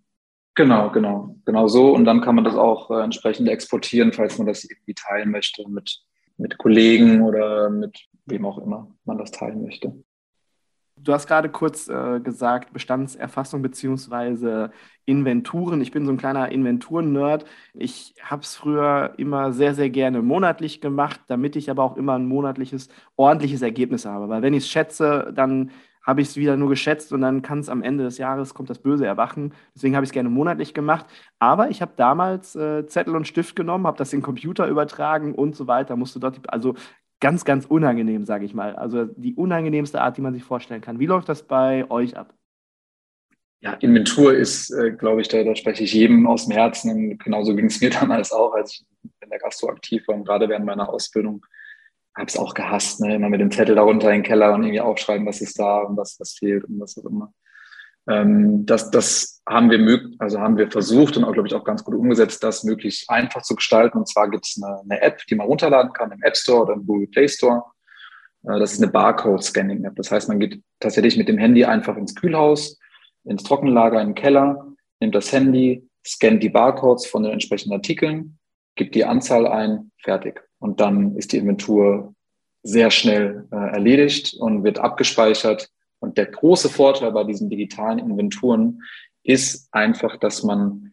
[0.55, 1.93] Genau, genau, genau so.
[1.93, 5.67] Und dann kann man das auch äh, entsprechend exportieren, falls man das irgendwie teilen möchte
[5.69, 6.01] mit,
[6.37, 9.93] mit Kollegen oder mit wem auch immer man das teilen möchte.
[11.03, 14.69] Du hast gerade kurz äh, gesagt, Bestandserfassung bzw.
[15.05, 15.81] Inventuren.
[15.81, 17.45] Ich bin so ein kleiner Inventuren-Nerd.
[17.73, 22.13] Ich habe es früher immer sehr, sehr gerne monatlich gemacht, damit ich aber auch immer
[22.15, 24.29] ein monatliches, ordentliches Ergebnis habe.
[24.29, 25.71] Weil wenn ich es schätze, dann
[26.03, 28.69] habe ich es wieder nur geschätzt und dann kann es am Ende des Jahres, kommt
[28.69, 29.53] das Böse erwachen.
[29.75, 31.05] Deswegen habe ich es gerne monatlich gemacht.
[31.39, 35.35] Aber ich habe damals äh, Zettel und Stift genommen, habe das in den Computer übertragen
[35.35, 35.95] und so weiter.
[35.95, 36.75] Musste dort, also
[37.21, 38.75] ganz, ganz unangenehm, sage ich mal.
[38.75, 40.99] Also die unangenehmste Art, die man sich vorstellen kann.
[40.99, 42.33] Wie läuft das bei euch ab?
[43.61, 46.91] Ja, Inventur ist, äh, glaube ich, da, da spreche ich jedem aus dem Herzen.
[46.91, 48.85] Und genauso ging es mir damals auch, als ich
[49.21, 51.45] in der Gastro aktiv war und gerade während meiner Ausbildung
[52.15, 53.15] habe es auch gehasst, ne?
[53.15, 55.95] immer mit dem Zettel darunter in den Keller und irgendwie aufschreiben, was ist da und
[55.95, 57.33] was, was fehlt und was auch immer.
[58.07, 61.83] Ähm, das, das haben wir also haben wir versucht und auch, glaube ich, auch ganz
[61.83, 63.97] gut umgesetzt, das möglichst einfach zu gestalten.
[63.97, 66.73] Und zwar gibt es eine, eine, App, die man runterladen kann im App Store oder
[66.73, 67.63] im Google Play Store.
[68.43, 69.95] Äh, das ist eine Barcode-Scanning-App.
[69.95, 72.79] Das heißt, man geht tatsächlich mit dem Handy einfach ins Kühlhaus,
[73.23, 74.67] ins Trockenlager, den Keller,
[74.99, 78.39] nimmt das Handy, scannt die Barcodes von den entsprechenden Artikeln,
[78.75, 80.41] gibt die Anzahl ein, fertig.
[80.59, 82.13] Und dann ist die Inventur
[82.63, 85.69] sehr schnell äh, erledigt und wird abgespeichert
[86.01, 88.81] und der große Vorteil bei diesen digitalen Inventuren
[89.23, 90.91] ist einfach, dass man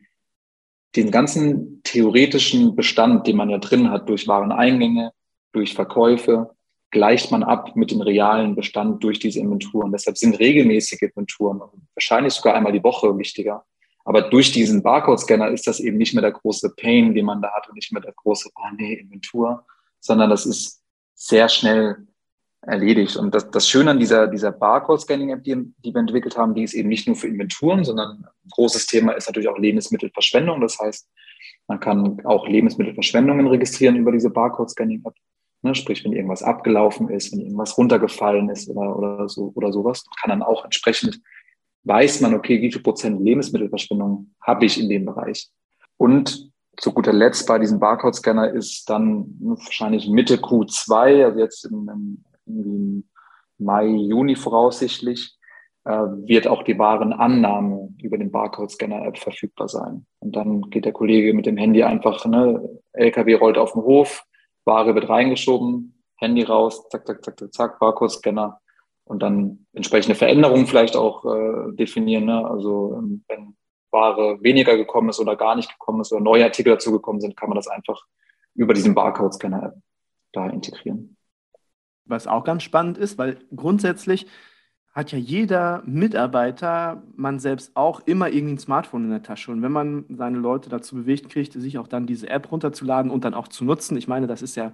[0.96, 5.12] den ganzen theoretischen Bestand, den man ja drin hat, durch Wareneingänge,
[5.52, 6.54] durch Verkäufe,
[6.90, 9.92] gleicht man ab mit dem realen Bestand durch diese Inventuren.
[9.92, 11.60] Deshalb sind regelmäßige Inventuren
[11.94, 13.64] wahrscheinlich sogar einmal die Woche wichtiger.
[14.04, 17.50] Aber durch diesen Barcode-Scanner ist das eben nicht mehr der große Pain, den man da
[17.52, 19.66] hat und nicht mehr der große, oh nee, Inventur,
[20.00, 20.82] sondern das ist
[21.14, 22.07] sehr schnell
[22.68, 23.16] erledigt.
[23.16, 26.74] Und das, das Schöne an dieser, dieser Barcode-Scanning-App, die, die wir entwickelt haben, die ist
[26.74, 30.60] eben nicht nur für Inventuren, sondern ein großes Thema ist natürlich auch Lebensmittelverschwendung.
[30.60, 31.08] Das heißt,
[31.66, 35.14] man kann auch Lebensmittelverschwendungen registrieren über diese Barcode-Scanning-App.
[35.62, 40.04] Ne, sprich, wenn irgendwas abgelaufen ist, wenn irgendwas runtergefallen ist oder, oder, so, oder sowas,
[40.20, 41.20] kann dann auch entsprechend
[41.84, 45.48] weiß man, okay, wie viel Prozent Lebensmittelverschwendung habe ich in dem Bereich.
[45.96, 52.22] Und zu guter Letzt bei diesem Barcode-Scanner ist dann wahrscheinlich Mitte Q2, also jetzt im,
[53.58, 55.38] Mai, Juni voraussichtlich,
[55.84, 60.06] äh, wird auch die Warenannahme über den Barcode-Scanner-App verfügbar sein.
[60.20, 64.24] Und dann geht der Kollege mit dem Handy einfach, ne, LKW rollt auf den Hof,
[64.64, 68.60] Ware wird reingeschoben, Handy raus, zack, zack, zack, zack, zack, Barcode-Scanner
[69.04, 72.26] und dann entsprechende Veränderungen vielleicht auch äh, definieren.
[72.26, 72.46] Ne?
[72.46, 73.56] Also ähm, wenn
[73.90, 77.36] Ware weniger gekommen ist oder gar nicht gekommen ist oder neue Artikel dazu gekommen sind,
[77.36, 78.04] kann man das einfach
[78.54, 79.74] über diesen Barcode-Scanner-App
[80.32, 81.16] da integrieren
[82.08, 84.26] was auch ganz spannend ist, weil grundsätzlich
[84.92, 89.52] hat ja jeder Mitarbeiter, man selbst auch, immer irgendwie ein Smartphone in der Tasche.
[89.52, 93.24] Und wenn man seine Leute dazu bewegt kriegt, sich auch dann diese App runterzuladen und
[93.24, 94.72] dann auch zu nutzen, ich meine, das ist ja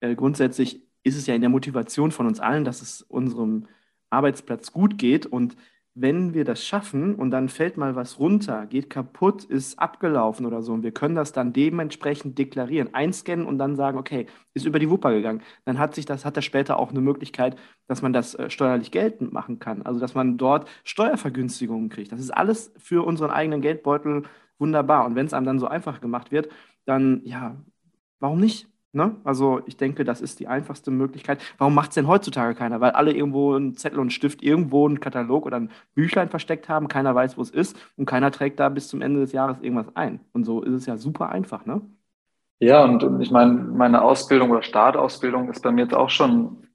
[0.00, 3.66] äh, grundsätzlich, ist es ja in der Motivation von uns allen, dass es unserem
[4.10, 5.56] Arbeitsplatz gut geht und
[5.98, 10.60] wenn wir das schaffen und dann fällt mal was runter, geht kaputt, ist abgelaufen oder
[10.60, 14.78] so und wir können das dann dementsprechend deklarieren, einscannen und dann sagen, okay, ist über
[14.78, 17.56] die Wupper gegangen, dann hat sich das, hat er später auch eine Möglichkeit,
[17.88, 19.82] dass man das äh, steuerlich geltend machen kann.
[19.82, 22.12] Also dass man dort Steuervergünstigungen kriegt.
[22.12, 24.24] Das ist alles für unseren eigenen Geldbeutel
[24.58, 25.06] wunderbar.
[25.06, 26.50] Und wenn es einem dann so einfach gemacht wird,
[26.84, 27.56] dann ja,
[28.20, 28.68] warum nicht?
[28.96, 29.14] Ne?
[29.24, 31.42] Also ich denke, das ist die einfachste Möglichkeit.
[31.58, 32.80] Warum macht es denn heutzutage keiner?
[32.80, 36.70] Weil alle irgendwo einen Zettel und einen Stift, irgendwo einen Katalog oder ein Büchlein versteckt
[36.70, 39.60] haben, keiner weiß, wo es ist und keiner trägt da bis zum Ende des Jahres
[39.60, 40.20] irgendwas ein.
[40.32, 41.82] Und so ist es ja super einfach, ne?
[42.58, 46.66] Ja, und, ich meine, meine Ausbildung oder Startausbildung ist bei mir jetzt auch schon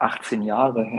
[0.00, 0.98] 18 Jahre.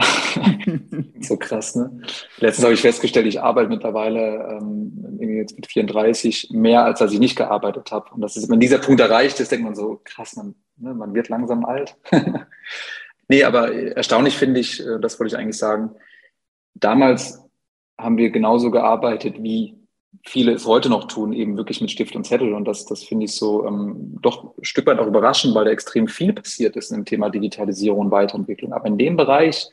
[1.19, 2.01] so krass, ne?
[2.37, 7.19] Letztens habe ich festgestellt, ich arbeite mittlerweile ähm, jetzt mit 34 mehr, als als ich
[7.19, 8.11] nicht gearbeitet habe.
[8.13, 11.13] Und das ist, wenn dieser Punkt erreicht ist, denkt man so, krass, man, ne, man
[11.15, 11.97] wird langsam alt.
[13.27, 15.95] nee, aber erstaunlich finde ich, äh, das wollte ich eigentlich sagen,
[16.75, 17.43] damals
[17.97, 19.80] haben wir genauso gearbeitet wie
[20.26, 22.54] viele es heute noch tun, eben wirklich mit Stift und Zettel.
[22.54, 25.71] Und das, das finde ich so ähm, doch ein Stück weit auch überraschend, weil da
[25.71, 28.74] extrem viel passiert ist im Thema Digitalisierung und Weiterentwicklung.
[28.74, 29.69] Aber in dem Bereich,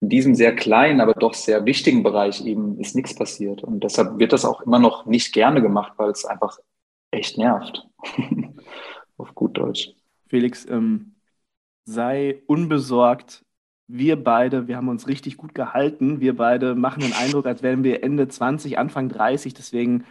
[0.00, 3.62] in diesem sehr kleinen, aber doch sehr wichtigen Bereich eben ist nichts passiert.
[3.62, 6.58] Und deshalb wird das auch immer noch nicht gerne gemacht, weil es einfach
[7.10, 7.86] echt nervt.
[9.16, 9.94] Auf gut Deutsch.
[10.26, 11.14] Felix, ähm,
[11.84, 13.45] sei unbesorgt
[13.88, 16.20] wir beide, wir haben uns richtig gut gehalten.
[16.20, 19.54] Wir beide machen den Eindruck, als wären wir Ende 20, Anfang 30.
[19.54, 20.04] Deswegen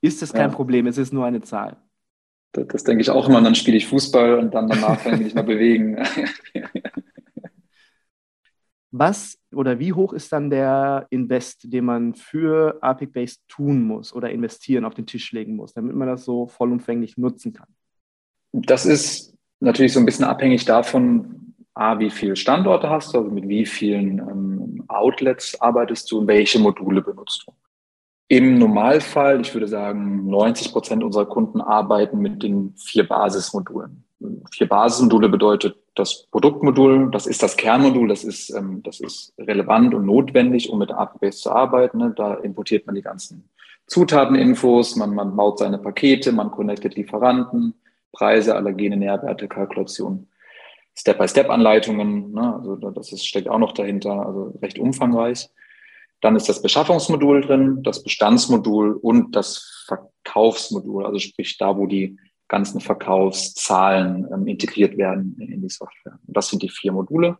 [0.00, 0.56] ist es kein ja.
[0.56, 1.76] Problem, es ist nur eine Zahl.
[2.52, 3.38] Das, das denke ich auch immer.
[3.38, 5.96] Und dann spiele ich Fußball und dann danach kann ich mich mal bewegen.
[8.90, 14.14] Was oder wie hoch ist dann der Invest, den man für Apic Base tun muss
[14.14, 17.68] oder investieren auf den Tisch legen muss, damit man das so vollumfänglich nutzen kann?
[18.52, 21.47] Das ist natürlich so ein bisschen abhängig davon,
[21.78, 26.26] A, wie viele Standorte hast du, also mit wie vielen ähm, Outlets arbeitest du und
[26.26, 27.52] welche Module benutzt du.
[28.26, 34.04] Im Normalfall, ich würde sagen, 90 Prozent unserer Kunden arbeiten mit den vier Basismodulen.
[34.50, 39.94] Vier Basismodule bedeutet das Produktmodul, das ist das Kernmodul, das ist, ähm, das ist relevant
[39.94, 41.98] und notwendig, um mit API-Base zu arbeiten.
[41.98, 42.12] Ne?
[42.16, 43.48] Da importiert man die ganzen
[43.86, 47.74] Zutateninfos, man, man baut seine Pakete, man connectet Lieferanten,
[48.12, 50.26] Preise, Allergene, Nährwerte, Kalkulation,
[51.08, 52.54] Step-by-Step-Anleitungen, ne?
[52.54, 55.48] also das ist, steckt auch noch dahinter, also recht umfangreich.
[56.20, 62.18] Dann ist das Beschaffungsmodul drin, das Bestandsmodul und das Verkaufsmodul, also sprich da, wo die
[62.48, 66.18] ganzen Verkaufszahlen ähm, integriert werden in die Software.
[66.26, 67.38] Und das sind die vier Module.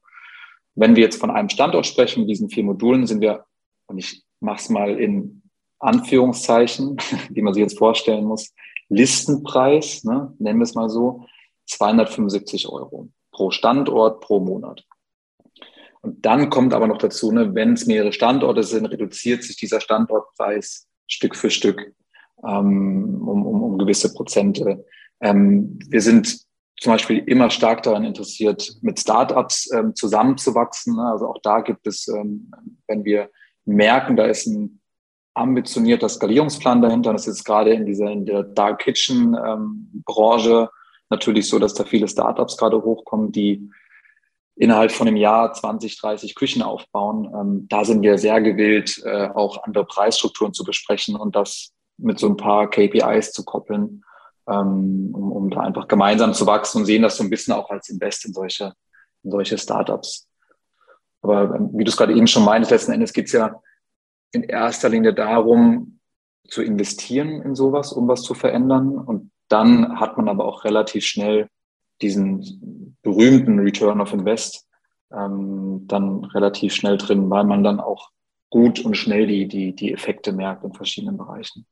[0.74, 3.44] Wenn wir jetzt von einem Standort sprechen, mit diesen vier Modulen, sind wir,
[3.86, 5.42] und ich mache es mal in
[5.78, 6.96] Anführungszeichen,
[7.30, 8.54] wie man sich jetzt vorstellen muss,
[8.88, 11.26] Listenpreis, ne, nennen wir es mal so,
[11.66, 14.84] 275 Euro pro Standort pro Monat.
[16.00, 19.80] Und dann kommt aber noch dazu, ne, wenn es mehrere Standorte sind, reduziert sich dieser
[19.80, 21.94] Standortpreis Stück für Stück
[22.44, 24.84] ähm, um, um, um gewisse Prozente.
[25.20, 26.40] Ähm, wir sind
[26.80, 30.96] zum Beispiel immer stark daran interessiert, mit Startups ähm, zusammenzuwachsen.
[30.96, 31.02] Ne?
[31.02, 32.50] Also auch da gibt es, ähm,
[32.88, 33.30] wenn wir
[33.64, 34.80] merken, da ist ein
[35.34, 37.12] ambitionierter Skalierungsplan dahinter.
[37.12, 40.70] Das ist gerade in dieser in der Dark Kitchen ähm, Branche
[41.10, 43.70] natürlich so, dass da viele Startups gerade hochkommen, die
[44.56, 47.32] innerhalb von einem Jahr 20, 30 Küchen aufbauen.
[47.34, 52.18] Ähm, da sind wir sehr gewillt, äh, auch andere Preisstrukturen zu besprechen und das mit
[52.18, 54.02] so ein paar KPIs zu koppeln,
[54.48, 57.70] ähm, um, um da einfach gemeinsam zu wachsen und sehen das so ein bisschen auch
[57.70, 58.72] als Invest in solche,
[59.22, 60.28] in solche Startups.
[61.22, 63.60] Aber ähm, wie du es gerade eben schon meintest, letzten Endes geht es ja
[64.32, 66.00] in erster Linie darum,
[66.48, 68.98] zu investieren in sowas, um was zu verändern.
[68.98, 71.48] Und dann hat man aber auch relativ schnell
[72.02, 74.68] diesen berühmten Return of Invest
[75.12, 78.10] ähm, dann relativ schnell drin, weil man dann auch
[78.50, 81.66] gut und schnell die, die, die Effekte merkt in verschiedenen Bereichen.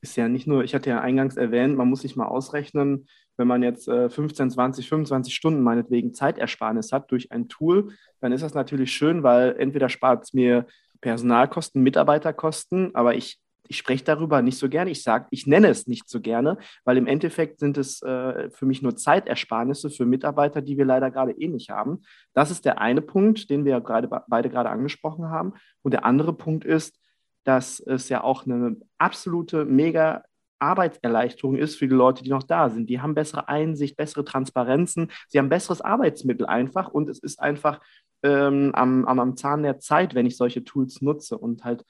[0.00, 3.48] Ist ja nicht nur, ich hatte ja eingangs erwähnt, man muss sich mal ausrechnen, wenn
[3.48, 8.42] man jetzt äh, 15, 20, 25 Stunden meinetwegen Zeitersparnis hat durch ein Tool, dann ist
[8.42, 10.66] das natürlich schön, weil entweder spart es mir
[11.00, 14.90] Personalkosten, Mitarbeiterkosten, aber ich, ich spreche darüber nicht so gerne.
[14.90, 18.66] Ich sage, ich nenne es nicht so gerne, weil im Endeffekt sind es äh, für
[18.66, 22.02] mich nur Zeitersparnisse für Mitarbeiter, die wir leider gerade eh nicht haben.
[22.34, 25.54] Das ist der eine Punkt, den wir gerade beide gerade angesprochen haben.
[25.82, 26.98] Und der andere Punkt ist,
[27.44, 30.24] dass es ja auch eine absolute mega
[30.58, 32.88] Arbeitserleichterung ist für die Leute, die noch da sind.
[32.88, 37.80] Die haben bessere Einsicht, bessere Transparenzen, sie haben besseres Arbeitsmittel einfach und es ist einfach
[38.22, 41.84] ähm, am, am, am Zahn der Zeit, wenn ich solche Tools nutze und halt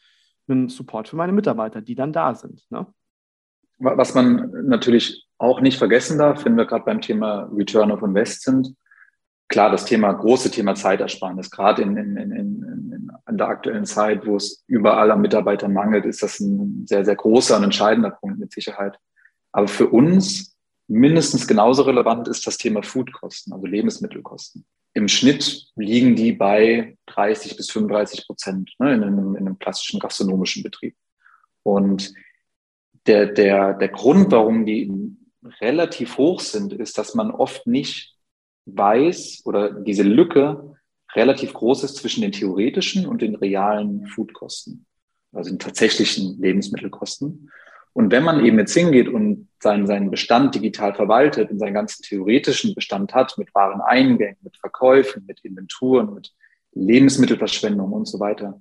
[0.49, 2.65] einen Support für meine Mitarbeiter, die dann da sind.
[2.71, 2.87] Ne?
[3.79, 8.43] Was man natürlich auch nicht vergessen darf, wenn wir gerade beim Thema Return of Invest
[8.43, 8.75] sind,
[9.49, 14.27] klar, das Thema, große Thema Zeitersparnis, gerade in, in, in, in, in der aktuellen Zeit,
[14.27, 18.39] wo es überall an Mitarbeitern mangelt, ist das ein sehr, sehr großer und entscheidender Punkt
[18.39, 18.99] mit Sicherheit.
[19.53, 20.57] Aber für uns
[20.89, 24.65] mindestens genauso relevant ist das Thema Foodkosten, also Lebensmittelkosten.
[24.97, 30.01] Im Schnitt liegen die bei 30 bis 35 Prozent ne, in, einem, in einem klassischen
[30.01, 30.97] gastronomischen Betrieb.
[31.63, 32.15] Und
[33.07, 34.91] der, der, der Grund, warum die
[35.61, 38.17] relativ hoch sind, ist, dass man oft nicht
[38.65, 40.79] weiß oder diese Lücke
[41.15, 44.87] relativ groß ist zwischen den theoretischen und den realen Foodkosten,
[45.31, 47.51] also den tatsächlichen Lebensmittelkosten.
[47.97, 52.03] Und wenn man eben jetzt hingeht und seinen, seinen Bestand digital verwaltet und seinen ganzen
[52.03, 56.35] theoretischen Bestand hat mit wahren Eingängen, mit Verkäufen, mit Inventuren, mit
[56.73, 58.61] Lebensmittelverschwendung und so weiter,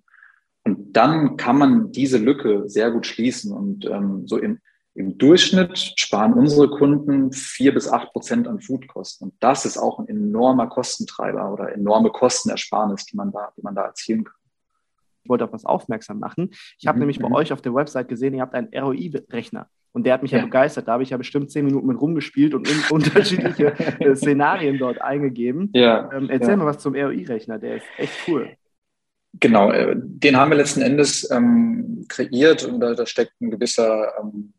[0.63, 4.60] und dann kann man diese Lücke sehr gut schließen und ähm, so im,
[4.95, 9.28] im Durchschnitt sparen unsere Kunden vier bis acht Prozent an Foodkosten.
[9.28, 13.76] Und das ist auch ein enormer Kostentreiber oder enorme Kostenersparnis, die man da, die man
[13.76, 14.44] da erzielen kann.
[15.25, 16.51] Ich wollte auf was aufmerksam machen.
[16.79, 17.01] Ich habe mhm.
[17.01, 17.35] nämlich bei mhm.
[17.35, 19.67] euch auf der Website gesehen, ihr habt einen ROI-Rechner.
[19.91, 20.39] Und der hat mich ja.
[20.39, 20.88] ja, begeistert.
[20.88, 25.69] Da habe ich ja bestimmt zehn Minuten mit rumgespielt und unterschiedliche äh, Szenarien dort eingegeben.
[25.73, 26.57] Ja, ähm, erzähl ja.
[26.57, 28.49] mal was zum ROI-Rechner, der ist echt cool.
[29.39, 34.13] Genau, äh, den haben wir letzten Endes ähm, kreiert und da, da steckt ein gewisser
[34.21, 34.53] ähm,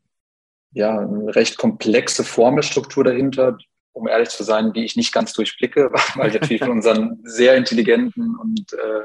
[0.77, 3.57] ja, eine recht komplexe Formelstruktur dahinter.
[3.93, 7.57] um ehrlich zu sein, die ich nicht ganz durchblicke, weil die natürlich von unseren sehr
[7.57, 9.03] intelligenten und äh,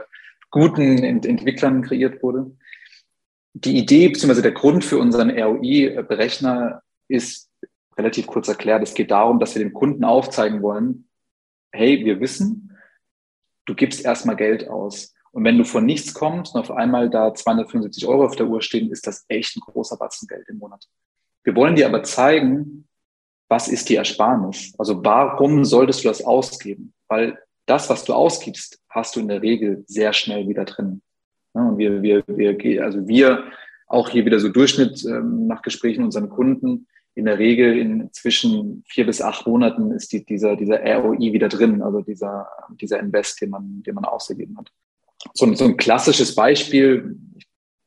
[0.52, 2.56] guten Ent Entwicklern kreiert wurde.
[3.54, 4.42] Die Idee bzw.
[4.42, 7.50] der Grund für unseren ROI-Berechner ist
[7.98, 8.84] relativ kurz erklärt.
[8.84, 11.10] Es geht darum, dass wir dem Kunden aufzeigen wollen,
[11.74, 12.78] hey, wir wissen,
[13.66, 15.14] du gibst erstmal Geld aus.
[15.32, 18.62] Und wenn du von nichts kommst und auf einmal da 275 Euro auf der Uhr
[18.62, 20.86] stehen, ist das echt ein großer Batzen Geld im Monat.
[21.44, 22.88] Wir wollen dir aber zeigen,
[23.50, 24.74] was ist die Ersparnis?
[24.78, 26.94] Also warum solltest du das ausgeben?
[27.08, 27.38] Weil
[27.72, 31.02] das, was du ausgibst, hast du in der Regel sehr schnell wieder drin.
[31.54, 33.46] und wir, wir, wir, also wir
[33.88, 38.84] auch hier wieder so Durchschnitt ähm, nach Gesprächen unseren Kunden, in der Regel in zwischen
[38.88, 42.48] vier bis acht Monaten ist die, dieser, dieser ROI wieder drin, also dieser,
[42.80, 44.72] dieser Invest, den man, den man ausgegeben hat.
[45.34, 47.18] So, so ein klassisches Beispiel,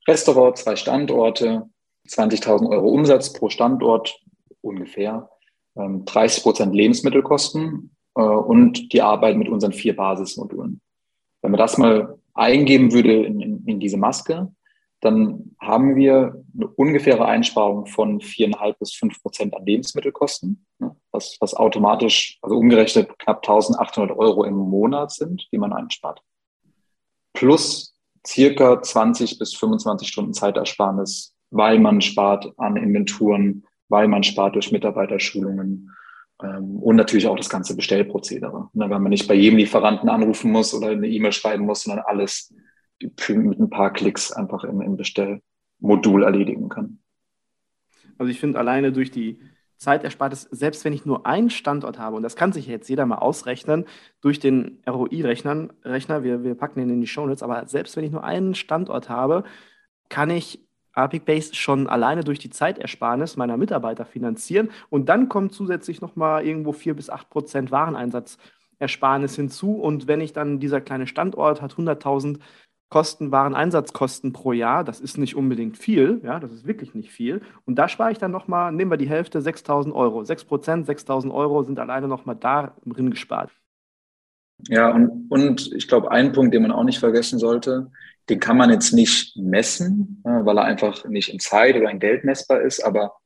[0.07, 1.68] Restaurant, zwei Standorte,
[2.09, 4.18] 20.000 Euro Umsatz pro Standort
[4.61, 5.31] ungefähr,
[5.75, 10.81] 30 ähm, Prozent Lebensmittelkosten äh, und die Arbeit mit unseren vier Basismodulen.
[11.42, 14.53] Wenn man das mal eingeben würde in, in, in diese Maske,
[15.00, 21.37] dann haben wir eine ungefähre Einsparung von viereinhalb bis fünf Prozent an Lebensmittelkosten, ne, was,
[21.40, 26.22] was automatisch, also umgerechnet knapp 1800 Euro im Monat sind, die man einspart.
[27.35, 27.94] Plus
[28.27, 34.72] circa 20 bis 25 Stunden Zeitersparnis, weil man spart an Inventuren, weil man spart durch
[34.72, 35.90] Mitarbeiterschulungen
[36.59, 38.68] und natürlich auch das ganze Bestellprozedere.
[38.72, 42.04] Ne, weil man nicht bei jedem Lieferanten anrufen muss oder eine E-Mail schreiben muss, sondern
[42.07, 42.54] alles
[43.28, 46.98] mit ein paar Klicks einfach im, Bestellmodul erledigen kann.
[48.18, 49.40] Also ich finde alleine durch die
[49.76, 53.18] Zeiterspartes, selbst wenn ich nur einen Standort habe, und das kann sich jetzt jeder mal
[53.18, 53.85] ausrechnen
[54.20, 58.12] durch den ROI-Rechner, Rechner, wir, wir packen den in die Shownotes, aber selbst wenn ich
[58.12, 59.44] nur einen Standort habe,
[60.09, 60.63] kann ich
[60.94, 66.46] Apic Base schon alleine durch die Zeitersparnis meiner Mitarbeiter finanzieren und dann kommt zusätzlich nochmal
[66.46, 71.74] irgendwo 4 bis 8 Prozent Warenersatzersparnis hinzu und wenn ich dann dieser kleine Standort hat
[71.74, 72.38] 100.000
[72.94, 74.85] Kosten, Wareneinsatzkosten pro Jahr.
[74.85, 77.40] Das ist nicht unbedingt viel, ja, das ist wirklich nicht viel.
[77.64, 80.22] Und da spare ich dann nochmal, nehmen wir die Hälfte, 6.000 Euro.
[80.22, 83.50] 6 Prozent, 6.000 Euro sind alleine nochmal darin gespart.
[84.68, 87.90] Ja, und, und ich glaube, ein Punkt, den man auch nicht vergessen sollte,
[88.28, 92.24] den kann man jetzt nicht messen, weil er einfach nicht in Zeit oder in Geld
[92.24, 93.16] messbar ist, aber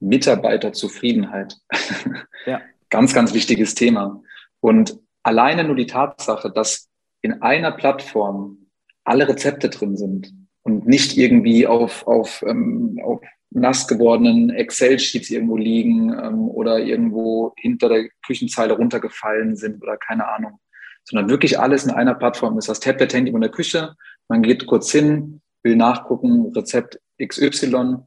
[0.00, 1.56] Mitarbeiterzufriedenheit.
[2.46, 2.60] Ja.
[2.90, 4.22] ganz, ganz wichtiges Thema.
[4.60, 6.90] Und alleine nur die Tatsache, dass
[7.22, 8.66] in einer Plattform
[9.02, 15.56] alle Rezepte drin sind und nicht irgendwie auf, auf, ähm, auf nass gewordenen Excel-Sheets irgendwo
[15.56, 20.58] liegen ähm, oder irgendwo hinter der Küchenzeile runtergefallen sind oder keine Ahnung,
[21.04, 22.68] sondern wirklich alles in einer Plattform ist.
[22.68, 23.94] Das Tablet, Handy in der Küche,
[24.28, 27.98] man geht kurz hin, will nachgucken, Rezept XY,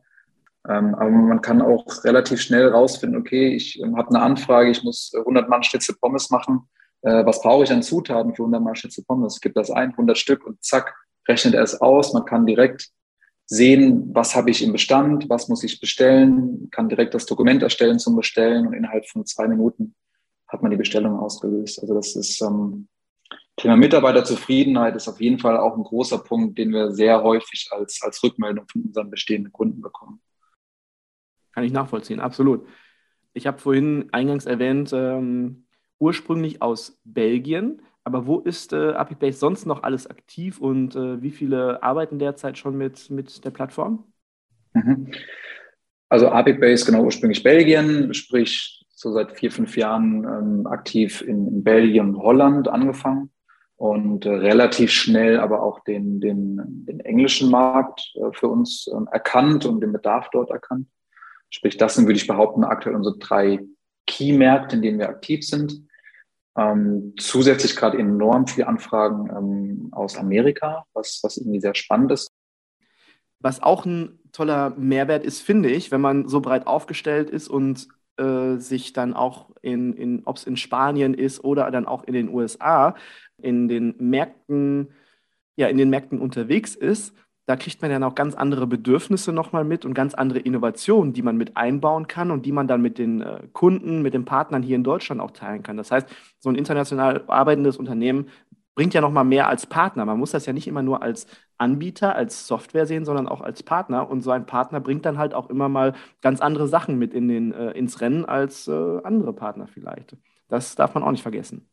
[0.70, 4.84] ähm, aber man kann auch relativ schnell rausfinden, okay, ich ähm, habe eine Anfrage, ich
[4.84, 6.68] muss 100 Mann Schnitzel Pommes machen,
[7.02, 9.40] äh, was brauche ich an Zutaten für 100 Mal Schnitzel Pommes?
[9.40, 10.96] Gibt das ein, 100 Stück und zack,
[11.28, 12.14] rechnet er es aus.
[12.14, 12.90] Man kann direkt
[13.46, 18.00] sehen, was habe ich im Bestand, was muss ich bestellen, kann direkt das Dokument erstellen
[18.00, 19.96] zum Bestellen und innerhalb von zwei Minuten
[20.48, 21.80] hat man die Bestellung ausgelöst.
[21.82, 22.88] Also das ist ähm,
[23.58, 28.02] Thema Mitarbeiterzufriedenheit ist auf jeden Fall auch ein großer Punkt, den wir sehr häufig als,
[28.04, 30.22] als Rückmeldung von unseren bestehenden Kunden bekommen.
[31.54, 32.68] Kann ich nachvollziehen, absolut.
[33.34, 35.66] Ich habe vorhin eingangs erwähnt, ähm,
[35.98, 37.82] ursprünglich aus Belgien.
[38.04, 42.60] Aber wo ist äh, Base sonst noch alles aktiv und äh, wie viele arbeiten derzeit
[42.60, 44.06] schon mit, mit der Plattform?
[44.74, 45.12] Mhm.
[46.10, 51.64] Also Base genau ursprünglich Belgien, sprich so seit vier, fünf Jahren ähm, aktiv in, in,
[51.64, 53.32] Belgien und Holland angefangen
[53.78, 59.08] und äh, relativ schnell aber auch den, den, den englischen Markt äh, für uns ähm,
[59.12, 60.88] erkannt und den Bedarf dort erkannt.
[61.50, 63.60] Sprich, das sind, würde ich behaupten, aktuell unsere drei
[64.08, 65.88] Key-Märkte, in denen wir aktiv sind.
[66.58, 72.32] Ähm, zusätzlich gerade enorm viele Anfragen ähm, aus Amerika, was, was irgendwie sehr spannend ist.
[73.40, 77.88] Was auch ein toller Mehrwert ist, finde ich, wenn man so breit aufgestellt ist und
[78.18, 82.16] äh, sich dann auch in, in ob es in Spanien ist oder dann auch in
[82.16, 82.96] den USA,
[83.42, 84.90] in den Märkten,
[85.56, 87.14] ja, in den Märkten unterwegs ist,
[87.48, 91.22] da kriegt man dann auch ganz andere Bedürfnisse nochmal mit und ganz andere Innovationen, die
[91.22, 94.62] man mit einbauen kann und die man dann mit den äh, Kunden, mit den Partnern
[94.62, 95.78] hier in Deutschland auch teilen kann.
[95.78, 98.28] Das heißt, so ein international arbeitendes Unternehmen
[98.76, 100.06] bringt ja nochmal mehr als Partner.
[100.06, 101.26] Man muss das ja nicht immer nur als
[101.58, 104.10] Anbieter, als Software sehen, sondern auch als Partner.
[104.10, 107.30] Und so ein Partner bringt dann halt auch immer mal ganz andere Sachen mit in
[107.30, 110.18] den, äh, ins Rennen als äh, andere Partner vielleicht.
[110.50, 111.68] Das darf man auch nicht vergessen.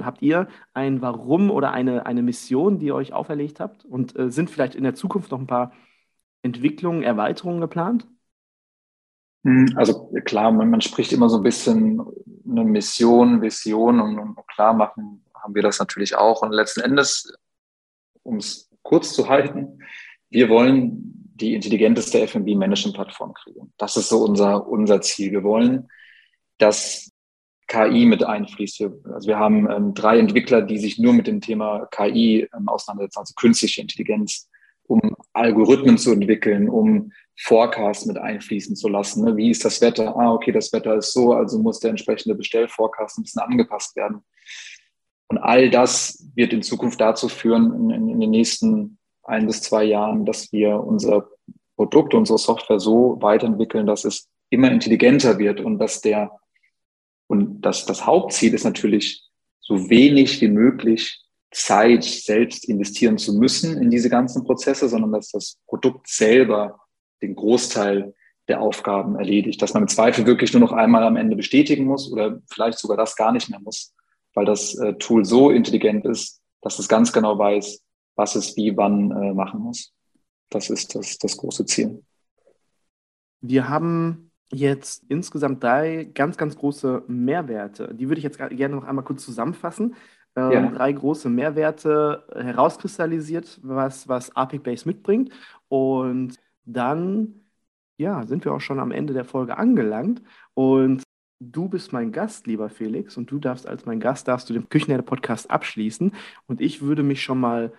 [0.00, 3.84] Habt ihr ein Warum oder eine, eine Mission, die ihr euch auferlegt habt?
[3.84, 5.72] Und äh, sind vielleicht in der Zukunft noch ein paar
[6.42, 8.08] Entwicklungen, Erweiterungen geplant?
[9.44, 12.00] Hm, also klar, man, man spricht immer so ein bisschen
[12.48, 16.42] eine Mission, Vision und, und klar machen haben wir das natürlich auch.
[16.42, 17.32] Und letzten Endes,
[18.22, 19.82] um es kurz zu halten,
[20.30, 23.72] wir wollen die intelligenteste FMB-Management-Plattform kriegen.
[23.76, 25.32] Das ist so unser, unser Ziel.
[25.32, 25.88] Wir wollen,
[26.58, 27.11] dass
[27.72, 28.82] KI mit einfließt.
[29.14, 33.20] Also wir haben ähm, drei Entwickler, die sich nur mit dem Thema KI ähm, auseinandersetzen,
[33.20, 34.50] also künstliche Intelligenz,
[34.88, 35.00] um
[35.32, 39.24] Algorithmen zu entwickeln, um Forecast mit einfließen zu lassen.
[39.24, 39.38] Ne?
[39.38, 40.14] Wie ist das Wetter?
[40.14, 44.22] Ah, okay, das Wetter ist so, also muss der entsprechende Bestellforecast ein bisschen angepasst werden.
[45.28, 49.62] Und all das wird in Zukunft dazu führen, in, in, in den nächsten ein bis
[49.62, 51.26] zwei Jahren, dass wir unser
[51.76, 56.32] Produkt, unsere Software so weiterentwickeln, dass es immer intelligenter wird und dass der
[57.32, 59.26] und das, das Hauptziel ist natürlich,
[59.58, 65.30] so wenig wie möglich Zeit selbst investieren zu müssen in diese ganzen Prozesse, sondern dass
[65.30, 66.80] das Produkt selber
[67.22, 68.14] den Großteil
[68.48, 72.12] der Aufgaben erledigt, dass man im Zweifel wirklich nur noch einmal am Ende bestätigen muss
[72.12, 73.94] oder vielleicht sogar das gar nicht mehr muss,
[74.34, 77.82] weil das äh, Tool so intelligent ist, dass es ganz genau weiß,
[78.14, 79.94] was es wie wann äh, machen muss.
[80.50, 82.04] Das ist das, das große Ziel.
[83.40, 87.94] Wir haben jetzt insgesamt drei ganz, ganz große Mehrwerte.
[87.94, 89.94] Die würde ich jetzt gerne noch einmal kurz zusammenfassen.
[90.36, 90.70] Ähm, ja.
[90.70, 95.30] Drei große Mehrwerte herauskristallisiert, was, was Apic Base mitbringt.
[95.68, 97.42] Und dann
[98.02, 100.22] ja, sind wir auch schon am Ende der Folge angelangt.
[100.54, 101.02] Und
[101.40, 104.68] du bist mein Gast, lieber Felix, und du darfst als mein Gast darfst du den
[104.68, 106.12] Küchenherde-Podcast abschließen.
[106.46, 107.72] Und ich würde mich schon mal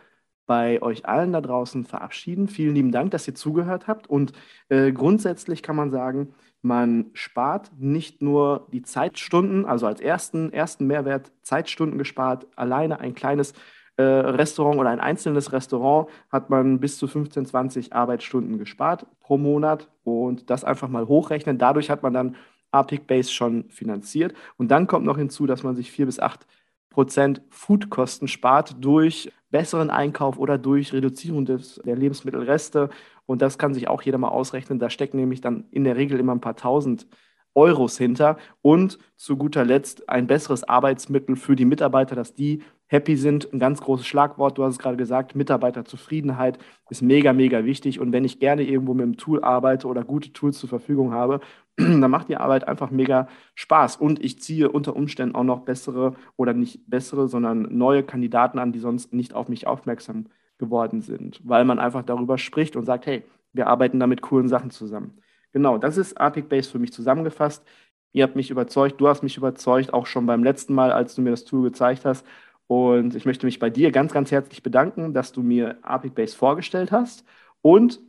[0.46, 2.48] bei euch allen da draußen verabschieden.
[2.48, 4.10] Vielen lieben Dank, dass ihr zugehört habt.
[4.10, 4.34] Und
[4.70, 6.34] äh, grundsätzlich kann man sagen,
[6.64, 13.14] man spart nicht nur die Zeitstunden, also als ersten, ersten Mehrwert Zeitstunden gespart, alleine ein
[13.14, 13.54] kleines
[13.98, 19.38] äh, Restaurant oder ein einzelnes Restaurant hat man bis zu 15, 20 Arbeitsstunden gespart pro
[19.38, 21.58] Monat und das einfach mal hochrechnen.
[21.58, 22.36] Dadurch hat man dann
[22.72, 24.34] Apic Base schon finanziert.
[24.58, 26.48] Und dann kommt noch hinzu, dass man sich vier bis acht
[26.90, 32.90] Prozent Foodkosten spart durch besseren Einkauf oder durch Reduzierung des, der Lebensmittelreste.
[33.26, 34.80] Und das kann sich auch jeder mal ausrechnen.
[34.80, 37.08] Da stecken nämlich dann in der Regel immer ein paar tausend
[37.56, 38.38] Euros hinter.
[38.62, 43.52] Und zu guter Letzt ein besseres Arbeitsmittel für die Mitarbeiter, dass die happy sind.
[43.54, 46.60] Ein ganz großes Schlagwort, du hast es gerade gesagt, Mitarbeiterzufriedenheit
[46.90, 48.00] ist mega, mega wichtig.
[48.00, 51.40] Und wenn ich gerne irgendwo mit einem Tool arbeite oder gute Tools zur Verfügung habe,
[51.78, 53.98] dann macht die Arbeit einfach mega Spaß.
[53.98, 58.72] Und ich ziehe unter Umständen auch noch bessere oder nicht bessere, sondern neue Kandidaten an,
[58.72, 60.28] die sonst nicht auf mich aufmerksam
[60.64, 64.48] geworden sind, weil man einfach darüber spricht und sagt, hey, wir arbeiten da mit coolen
[64.48, 65.20] Sachen zusammen.
[65.52, 67.64] Genau, das ist Apic Base für mich zusammengefasst.
[68.12, 71.22] Ihr habt mich überzeugt, du hast mich überzeugt, auch schon beim letzten Mal, als du
[71.22, 72.26] mir das Tool gezeigt hast.
[72.68, 76.36] Und ich möchte mich bei dir ganz, ganz herzlich bedanken, dass du mir Apic Base
[76.36, 77.26] vorgestellt hast.
[77.62, 78.00] Und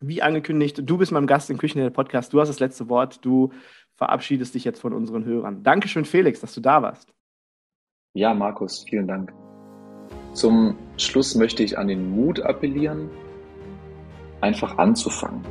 [0.00, 2.32] wie angekündigt, du bist mein Gast im Küchenherde Podcast.
[2.32, 3.24] Du hast das letzte Wort.
[3.24, 3.52] Du
[3.96, 5.62] verabschiedest dich jetzt von unseren Hörern.
[5.62, 7.12] Dankeschön, Felix, dass du da warst.
[8.14, 9.32] Ja, Markus, vielen Dank.
[10.32, 13.10] Zum Schluss möchte ich an den Mut appellieren,
[14.40, 15.42] einfach anzufangen.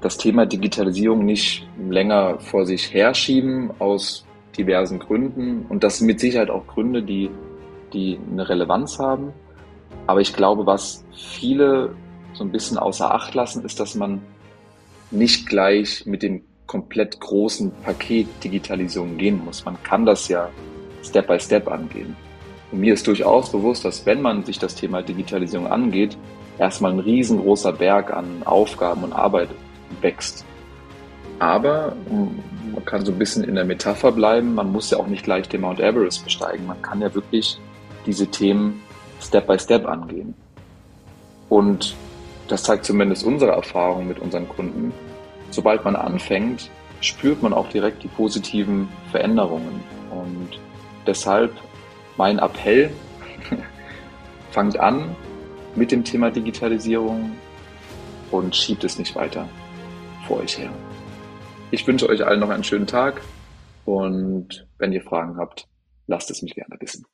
[0.00, 5.64] Das Thema Digitalisierung nicht länger vor sich herschieben aus diversen Gründen.
[5.68, 7.30] Und das sind mit Sicherheit auch Gründe, die
[7.92, 9.32] die eine Relevanz haben.
[10.06, 11.94] Aber ich glaube, was viele
[12.32, 14.22] so ein bisschen außer Acht lassen, ist, dass man
[15.10, 19.64] nicht gleich mit dem komplett großen Paket Digitalisierung gehen muss.
[19.64, 20.48] Man kann das ja
[21.02, 22.16] Step by Step angehen.
[22.72, 26.16] Und mir ist durchaus bewusst, dass wenn man sich das Thema Digitalisierung angeht,
[26.58, 29.50] erstmal ein riesengroßer Berg an Aufgaben und Arbeit
[30.00, 30.44] wächst.
[31.38, 35.24] Aber man kann so ein bisschen in der Metapher bleiben, man muss ja auch nicht
[35.24, 36.66] gleich den Mount Everest besteigen.
[36.66, 37.58] Man kann ja wirklich
[38.06, 38.80] diese Themen
[39.20, 40.34] Step by Step angehen.
[41.48, 41.94] Und
[42.48, 44.92] das zeigt zumindest unsere Erfahrung mit unseren Kunden.
[45.50, 46.70] Sobald man anfängt,
[47.00, 49.82] spürt man auch direkt die positiven Veränderungen.
[50.10, 50.58] Und
[51.06, 51.52] deshalb
[52.16, 52.90] mein Appell,
[54.50, 55.16] fangt an
[55.74, 57.32] mit dem Thema Digitalisierung
[58.30, 59.48] und schiebt es nicht weiter
[60.26, 60.70] vor euch her.
[61.70, 63.22] Ich wünsche euch allen noch einen schönen Tag
[63.84, 65.68] und wenn ihr Fragen habt,
[66.06, 67.06] lasst es mich gerne wissen.